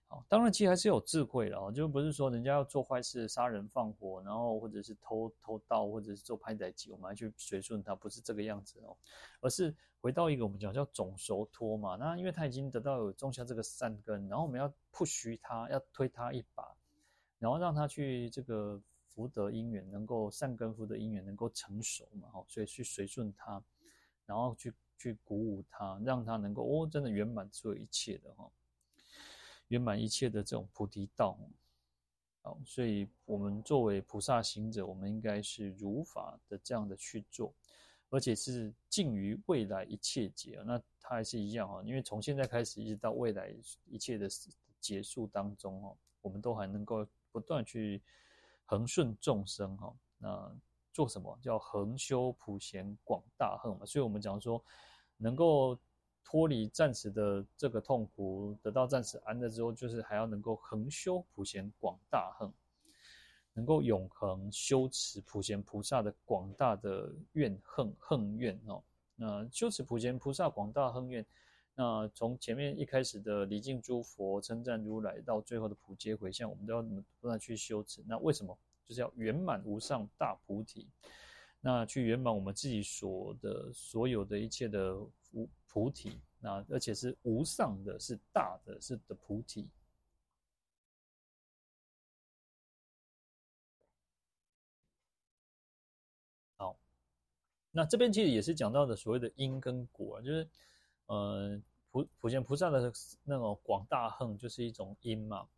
[0.07, 8.95] 好，当然其实还是有智慧的哦，就不是说人家要做坏事、杀人放火，然后或者是偷偷盗，或者是做歹事，我们还去随顺他，不是这个样子哦，
[9.41, 11.95] 而是回到一个我们讲叫总熟托嘛。
[11.95, 16.63] 那因为他已经得到有种下这个善根，然后我们要 push 他，要推他一把，
[17.39, 23.59] 然后让他去这个福德因缘能够善根福德因缘能够成熟嘛，哈，所以去随顺他，
[24.27, 28.47] 然后去去鼓舞他，让他能够哦，真的圆满所有一切的哈。
[29.70, 31.38] 圆满一切的这种菩提道，
[32.41, 37.53] 好，所以我们作为菩萨行者，我们应该是如法的这样的去做，
[38.09, 43.53] 而且是尽于未来一切劫，那它还是一样哈，因为从现在开始一直到未来
[43.86, 44.30] 一切的
[44.80, 48.01] 结束当中哦，我们都还能够不断去
[48.66, 50.55] 恒顺众生哈，那
[50.93, 51.38] 做什么？
[51.41, 53.86] 叫恒修普贤广大恨嘛？
[53.86, 54.63] 所以我们讲说，
[55.18, 55.78] 能够
[56.26, 62.51] 脱离暂时的这个痛苦，得到暂时安乐之后，就是还要能够恒修普贤广大恨。
[63.57, 68.84] 能够永恒修持普贤菩萨的广大的怨恨恨怨哦，
[69.15, 71.26] 那修持普贤菩萨广大恨怨，
[71.73, 78.03] 那从前面一开始的礼敬诸佛、称赞如来，到最后的普皆回向，我们都要不断去修持。
[78.05, 78.57] 那为什么？
[78.86, 80.89] 就是要圆满无上大菩提，
[81.61, 84.93] 那去圆满我们自己所的所有的一切的
[85.32, 89.67] 菩菩提，那而且是无上的，是大的，是的菩提。
[96.55, 96.80] 好
[97.71, 100.49] 那这边其实也是讲到的所谓的因跟果，就是，
[101.07, 101.61] 呃，
[101.91, 102.89] 普普贤菩萨的
[103.26, 105.49] 那种广大恨就是一种因嘛。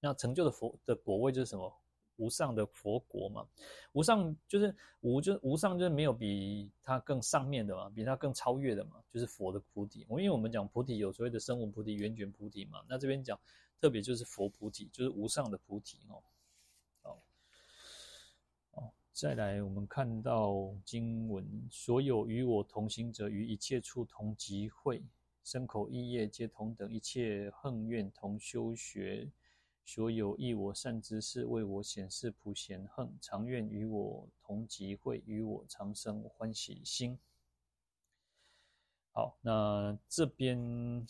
[0.00, 1.72] 那成就的佛的果位就是什么？
[2.16, 3.46] 无上的佛国嘛。
[3.92, 10.04] 无上就是无，就是无上就是没有比它更上面的嘛，比它更超越的嘛，就是佛的菩提。
[10.08, 13.38] 我因为我们讲菩提有所谓的声闻菩提、缘觉菩提嘛，那这边讲
[13.80, 16.22] 特别就是佛菩提，就是无上的菩提哦。
[19.16, 25.00] 再来，我们看到经文，所有与我同行者，于一切处同集会，
[25.44, 29.30] 身口意业皆同等，一切恨怨同修学，
[29.84, 37.18] 所有益我善知识，为我显示普贤行，常愿与我同集会，与我长生欢喜心。
[39.12, 41.06] 好，那这边，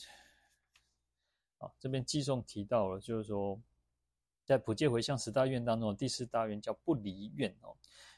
[1.59, 3.61] 好，这边偈颂提到了，就是说。
[4.47, 7.75] 在普皆回向十大愿当中，第四大愿叫不离愿哦，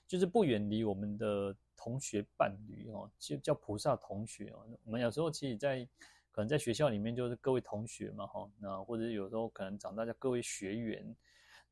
[0.08, 4.66] 就是不远离我们的同学伴侣哦，就叫菩萨同学哦。
[4.82, 5.88] 我们有时候其实，在
[6.36, 11.16] 可能在学校里面就是各位同学嘛哈，那或者有时候可能长大叫各位学员。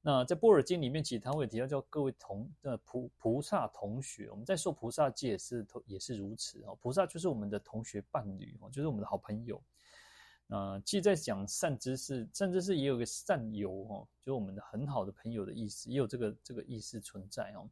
[0.00, 4.30] 那在波尔经里面，其实他会提到叫各位同呃菩菩萨同学。
[4.30, 9.62] 我们在受菩萨戒也是也是如此哦，菩萨就是我们的同学伴侣哦，就是我们的好朋友。
[10.46, 17.68] 呃，其实在讲善知识，善知识也有个善友哦，就是我们的很好的朋友的意思，也有这个这个意思存在哦。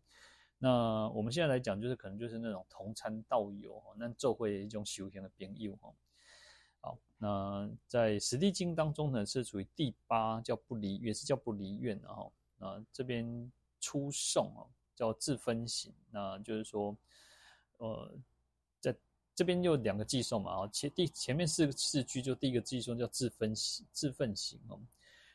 [0.58, 5.94] 那我们现在来讲，就是可能就是那种同参道友哦，那做会一种修行的朋友哦。
[6.82, 12.30] 好，那在《十地经》当中呢，是属于第八，叫不离，也是叫不离愿的哈。
[12.58, 16.94] 那这边初颂哦，叫自分行，那就是说，
[17.78, 18.14] 呃。
[18.80, 18.92] 在
[19.32, 24.80] 这边有两个偈颂嘛，啊，前第前面四个四句就第一个偈颂叫自分行自分行哦，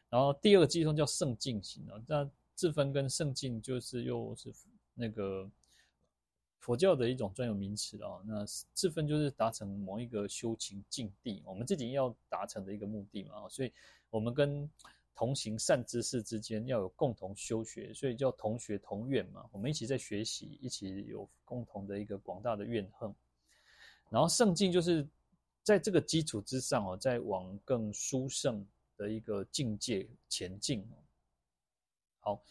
[0.10, 4.54] 然后第二个偈颂叫胜进行哦，那自分跟胜进就是又是
[4.94, 5.50] 那个
[6.60, 13.72] 佛教的一种专有名词哦，那自分就是达成某一个修行境地，我们自己要达成的一个目的嘛，所以
[14.10, 14.70] 我们跟
[15.16, 23.14] 同行善知识之间要有共同修学，所以叫同学同愿嘛，我们一起在学习，一起有共同的一个广大的怨恨。
[24.10, 25.08] 然后圣境就是
[25.64, 30.98] 在这个基础之上哦，在往更殊胜的一个境界前进哦。
[32.20, 32.44] 好，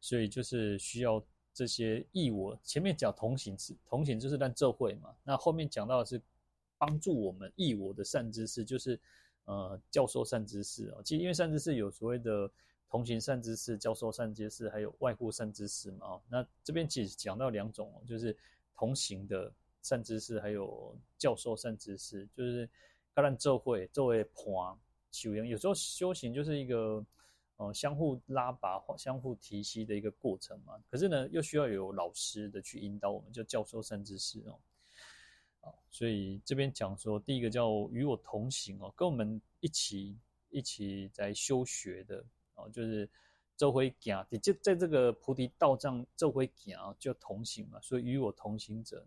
[0.00, 1.24] 所以就是需要
[1.54, 2.58] 这些忆我。
[2.62, 5.14] 前面讲同行是同行，就是让智慧嘛。
[5.24, 6.20] 那后面讲到的是
[6.76, 9.00] 帮助我们忆我的善知识，就是
[9.44, 11.00] 呃教授善知识哦。
[11.04, 12.50] 其实因为善知识有所谓的
[12.90, 16.06] 同行善知识、教授善知识，还有外护善知识嘛。
[16.08, 18.36] 哦，那这边其实讲到两种，就是
[18.74, 19.50] 同行的。
[19.82, 22.66] 善知识还有教授善知识，就是
[23.12, 24.74] 跟咱做伙作为伴
[25.10, 25.46] 修行。
[25.46, 27.04] 有时候修行就是一个
[27.56, 30.74] 呃相互拉拔、相互提携的一个过程嘛。
[30.90, 34.58] 可是呢，又需要有老师的去引导我们，叫教授善知识哦。
[35.90, 40.18] 所以这边讲说，第一个叫与我同行哦，跟我们一起
[40.50, 42.22] 一起在修学的
[42.56, 43.08] 哦，就是
[43.56, 47.80] 做伙行，就在这个菩提道上做伙行，就同行嘛。
[47.80, 49.06] 所以与我同行者。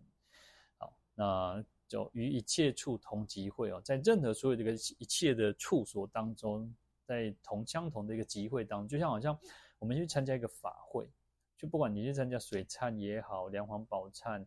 [0.78, 6.74] 好那就于一切处同集会哦，在任何所有这个一切的处所当中，
[7.08, 9.36] 在同相同的一个集会当中，就像好像
[9.78, 11.08] 我们去参加一个法会，
[11.56, 14.44] 就不管你去参加水忏也好，梁皇宝忏，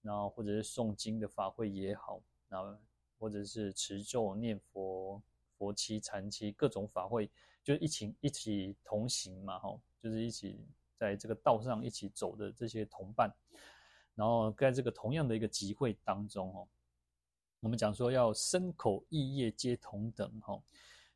[0.00, 2.78] 然后或者是诵经的法会也好，然后
[3.18, 5.20] 或者是持咒念佛、
[5.58, 7.28] 佛七、禅七各种法会，
[7.64, 10.64] 就是一起一起同行嘛，哈，就是一起
[10.96, 13.28] 在这个道上一起走的这些同伴。
[14.14, 16.68] 然后在这个同样的一个集会当中哦，
[17.58, 20.62] 我们讲说要身口意业皆同等哈，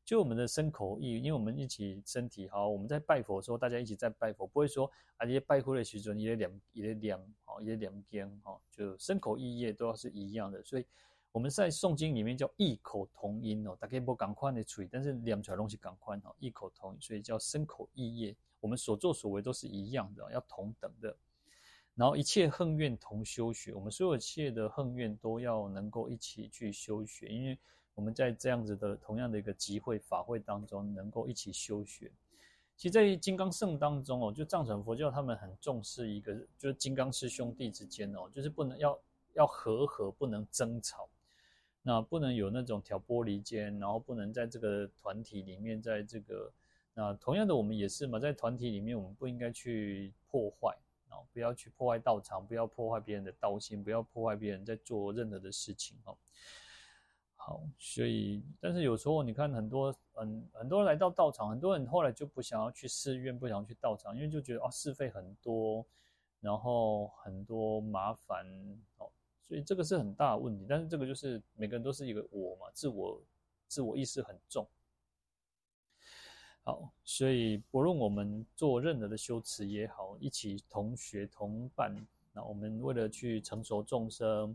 [0.09, 10.65] 就我们的身口意，因为我们一起身体好，我们在拜佛的时候，大家一起在拜佛，不会说啊，这些拜佛的时阵，一个两一个两哦，一个两边哈，就身口意业都要是一样的。
[10.65, 10.87] 所以
[11.31, 18.35] 我们在诵经里面叫异口同音哦，大家不赶快的吹，但是念出来东西赶快哈，异口同音，所以叫身口意业。
[18.61, 21.15] 我们所作所为都是一样的，要同等的。
[21.95, 27.59] 然后一切恨怨同修学，我们所有切的恨怨都要能够一起去修学，因为
[27.99, 32.09] 我们在这样子的同样的一个集会法会当中，能够一起修学。
[32.77, 38.97] 其实，在金刚圣当中哦，就藏传佛教他们很重视一个，就是金刚师兄弟之间哦，就是不能要
[39.35, 41.09] 要和合，不能争吵，
[41.83, 46.53] 那不能有那种挑拨离间，然后不能在这个团体里面，在这个
[46.95, 50.79] 那同样的我们也是嘛，在团体里面，我们不应该去破坏。
[51.33, 56.17] 不要去破坏道场，不要破坏别人的道心，不要破坏别人在做任何的事情哦。
[57.79, 65.87] 所以，但是有时候你看很多，嗯，很多人来到道场，很多人后来就不想要去寺院，不想要去道场，因为就觉得啊，事费很多，
[66.41, 68.45] 然后很多麻烦
[68.97, 69.11] 哦，
[69.43, 70.67] 所以这个是很大的问题。
[70.69, 73.23] 但是这个就是每个人都是一个我嘛，自我
[73.67, 74.67] 自我意识很重。
[76.63, 81.95] 好，所以不论我们做任何的修持也好，一起同学同伴，
[82.33, 84.55] 那我们为了去成熟众生，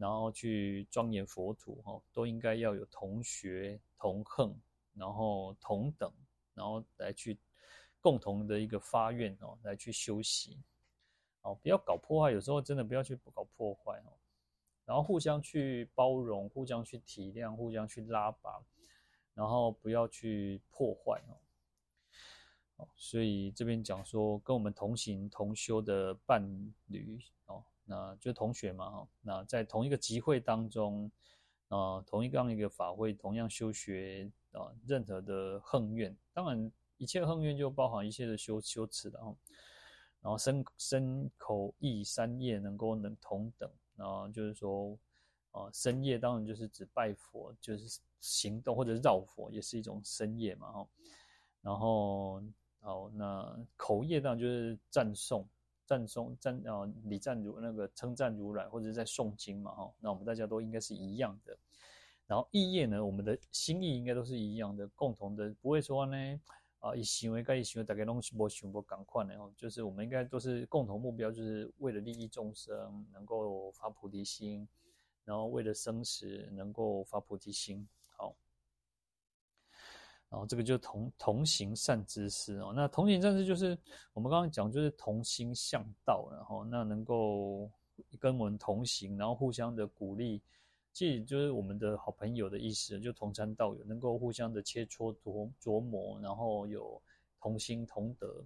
[0.00, 4.58] 然后去庄严佛土，哈，都应该要有同学同恨，
[4.94, 6.10] 然后同等，
[6.54, 7.38] 然后来去
[8.00, 10.56] 共同的一个发愿哦，来去修习，
[11.42, 14.16] 哦，不要搞破坏，有时候真的不要去搞破坏哦，
[14.86, 18.58] 然后互相去包容，互相去体谅，互相去拉拔，
[19.34, 21.36] 然后不要去破坏哦。
[22.96, 26.42] 所以这边讲说，跟我们同行同修的伴
[26.86, 31.10] 侣哦，那就同学嘛哈，那在同一个集会当中
[31.66, 39.34] 啊，同一个样一个法会，同样修学啊，任何的恨怨，当然一切恨怨就包含一切的修修持的哈，
[40.20, 44.96] 然后身身口意三业能够能同等，然后就是说
[45.50, 50.88] 啊，身业当然就是指拜佛，就是行动或者是绕佛也是一种身业嘛哈，
[51.60, 52.40] 然后。
[52.82, 55.46] 好，那口业当然就是赞颂、
[55.90, 61.58] 赞颂、赞啊礼赞如那个称赞如来，或者是在诵经嘛，哈，那我们大家都应该是一样的。
[62.28, 66.16] 然后意业呢，我们的心意应该都是一样的，共同的，不会说呢
[66.78, 74.68] 啊以行为该以行为大概东西不行不赶快的哦，就是我们应该都是共同目标，就是为了利益众生，能够发菩提心，
[75.24, 77.88] 然后为了生死能够发菩提心。
[80.30, 83.76] 然后这个就同同行善知识哦，那同行善知识就是
[84.12, 87.68] 我们刚刚讲，就是同心向道，然后那能够
[88.18, 90.40] 跟我们同行，然后互相的鼓励，
[90.92, 97.02] 其实就是我们的好朋友的意思，就同参道友，能够互相的切磋琢琢磨，然后有
[97.40, 98.44] 同心同德。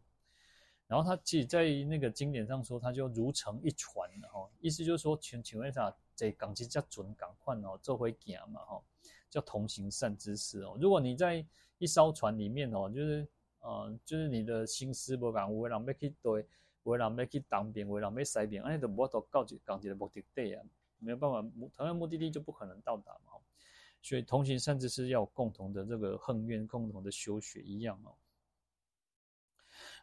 [0.86, 8.82] 然后他其实在那个经典上说，他就如成一船，然后意思就是说，请请问一下，这港机叫准港换哦，这回行嘛哈，
[9.28, 11.44] 叫同行善知识哦，如果你在
[11.84, 13.28] 一艘船里面哦，就是，
[13.60, 16.46] 呃，就是你的心思不讲，有的人要去对，
[16.84, 19.44] 有的人要去东边，有的人要西边，哎，都无法度到
[19.82, 20.64] 一个目的地啊，
[20.98, 23.32] 没有办法，同样目的地就不可能到达嘛。
[24.00, 28.14] 所以同行善知识要共同的这个恨怨，共同的修学一样哦。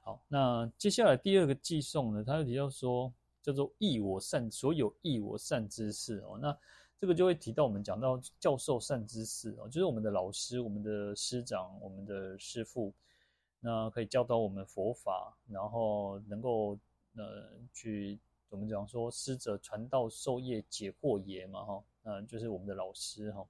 [0.03, 3.11] 好，那接下来第二个寄送呢，他就提到说，
[3.41, 6.55] 叫做忆我善，所有忆我善之事哦，那。
[7.01, 12.93] 这个就会提到我们讲到教授善知识哦，就是我们的老师、我们的师长、我们的师父，
[13.59, 16.77] 那可以教导我们佛法，然后能够
[17.15, 23.47] 呃去我们讲说师者传道授业解惑也嘛哈，那就是我们的老师哈。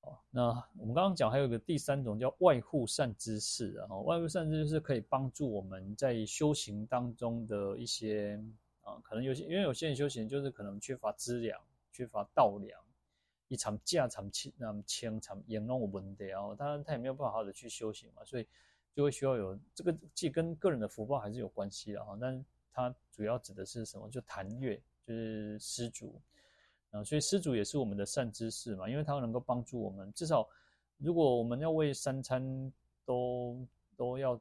[0.00, 0.48] 好，那
[0.78, 8.42] 我们刚刚讲还有一个第三种叫外护善知识，然后外护善知识可以帮助我们在修行当中的一些
[8.82, 11.56] 啊，可能有些因为有些人修行就是可能缺乏资粮。
[11.96, 12.78] 缺乏道粮，
[13.48, 16.54] 一场架场轻，那么轻场严重有问题哦。
[16.58, 18.46] 当然，他也没有办法好好的去修行嘛，所以
[18.92, 22.18] 就会需要有这个，既跟个人的福报还是有关系的哈。
[22.20, 24.10] 但是它主要指的是什么？
[24.10, 24.76] 就檀越，
[25.06, 26.20] 就是施主
[26.90, 27.02] 啊。
[27.02, 30.12] 所以施主也是我们的善知识嘛，因为他能够帮助我们。
[30.12, 30.46] 至少，
[30.98, 32.70] 如果我们要为三餐
[33.06, 33.66] 都
[33.96, 34.38] 都要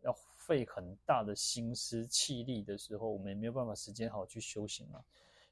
[0.00, 5.04] 要费很大的心思气力的时候，我们也没有办法时间好去修行啊。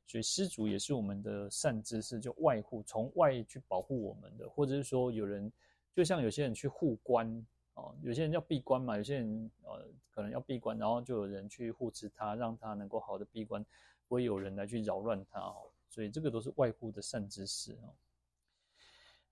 [0.07, 5.50] 所以施主也是我们的善知识，就外护，从外去保护我们的，或者是说有人，
[5.94, 7.26] 就像有些人去护关
[7.74, 13.64] 啊，有些人要闭关嘛，有些人呃可能要闭关，然后就有人去护持他，让他能够好的闭关，
[14.07, 15.70] 不会有人来去扰乱他哦。
[15.88, 17.94] 所以这个都是外护的善知识哦。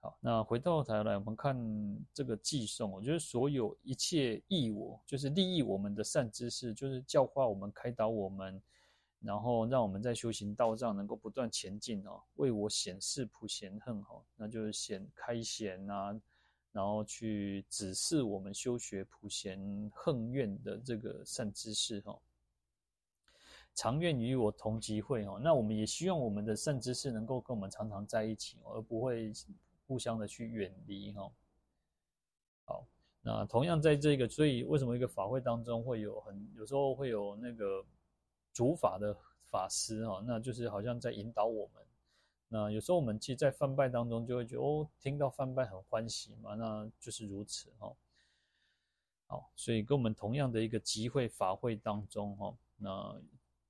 [0.02, 1.54] 好，那回到台来，我们看
[2.14, 8.62] 这个偈颂，我觉得所有一切益我，就是利益我们的善知识，就是教化我们、开导我们，
[9.20, 16.20] 然后让我们在修行道上能够不断前进哦，为我显示普贤恨哈，那就是显开显啊，
[16.72, 22.18] 然后去指示我们修学普贤恨愿的这个善知识哈，
[23.74, 29.32] 常愿与我同集会哈，那我们也希望我们的善知识能够跟我们常常在一起，而不会。
[29.86, 31.32] 互相的去远离哈，
[32.64, 32.86] 好，
[33.22, 37.84] 那同样在这个，所以为什么一个法会当中会有很有时候会有那个
[38.52, 41.82] 主法的法师哈，那就是好像在引导我们。
[42.48, 47.92] 那有时候我们其实，在翻拜当中就会觉得哦，听到翻拜很欢喜嘛，那就是如此哈。
[49.26, 53.20] 好，所以跟我们同样的一个集会法会当中哈，那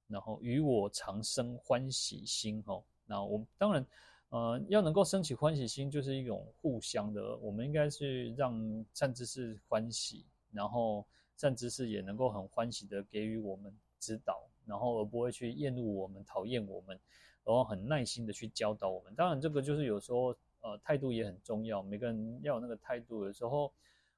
[0.08, 3.86] 然后与我常生欢喜心哈，那我当然。
[4.30, 7.36] 呃，要能够升起欢喜心，就是一种互相的。
[7.38, 11.04] 我们应该是让善知识欢喜，然后
[11.36, 16.98] 善知识也能够很欢喜的给予我们指导，然后而不会去厌恶我们、讨厌我们，
[17.44, 19.12] 然后很耐心的去教导我们。
[19.16, 23.24] 当然，这个就是有时候呃态度也很重要，每个人要有那个态度。
[23.24, 23.72] 有时候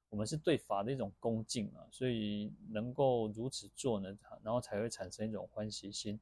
[0.09, 6.19] 我们是对法的一种恭敬啊，所以能够如此做呢，然后才会产生一种欢喜心。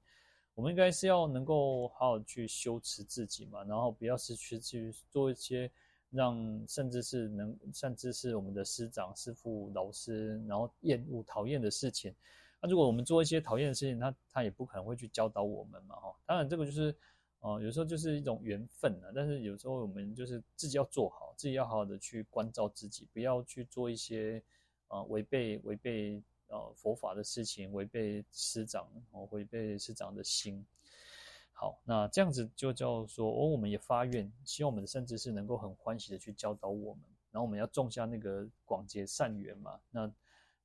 [0.56, 5.70] 我们应该是要能够好好去修持自己嘛，然后不要失去去做一些
[6.10, 12.14] 让甚至是能甚至是我们的师长、师父、老师，然后厌恶、讨厌的事情。
[12.62, 16.16] 那如果我们做一些讨厌的事情，他他也不可能会去教导我们嘛，哈。
[16.26, 16.96] 当然，这个就是
[17.40, 19.12] 呃，有时候就是一种缘分啊。
[19.14, 24.42] 但是有时候我们就是自己要做好，自己要好好的去关照自己，不要去做一些
[24.88, 26.24] 呃违背违背。
[26.54, 30.66] 呃，佛法的事情违背师长，哦，违背师长的心。
[31.54, 40.12] 好，那这样子就叫说，哦，我们也发愿，希望我们的善知识能够很欢喜的去教导我们，然后我们要种下那个广结善缘嘛，那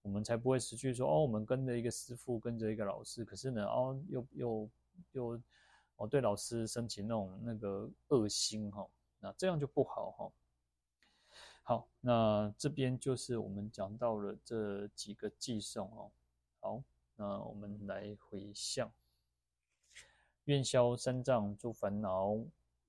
[0.06, 4.70] 我们才不会失去说，哦，我们跟着一个师父，跟着一个老师，可是呢，哦，又又
[5.10, 5.42] 又，
[5.96, 8.88] 哦，对老师生起那种那个恶心哈，
[9.18, 10.32] 那这样就不好哈。
[11.64, 16.12] 好，那这边就是我们讲到了这几个寄送哦。
[16.60, 16.82] 好，
[17.16, 18.88] 那我们来回向，
[20.44, 22.38] 愿消三障诸烦恼，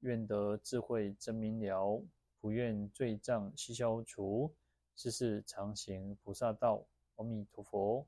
[0.01, 1.99] 愿得智慧真明了，
[2.39, 4.53] 普愿罪障悉消除，
[4.95, 6.85] 世世常行菩萨道。
[7.17, 8.05] 阿弥陀佛。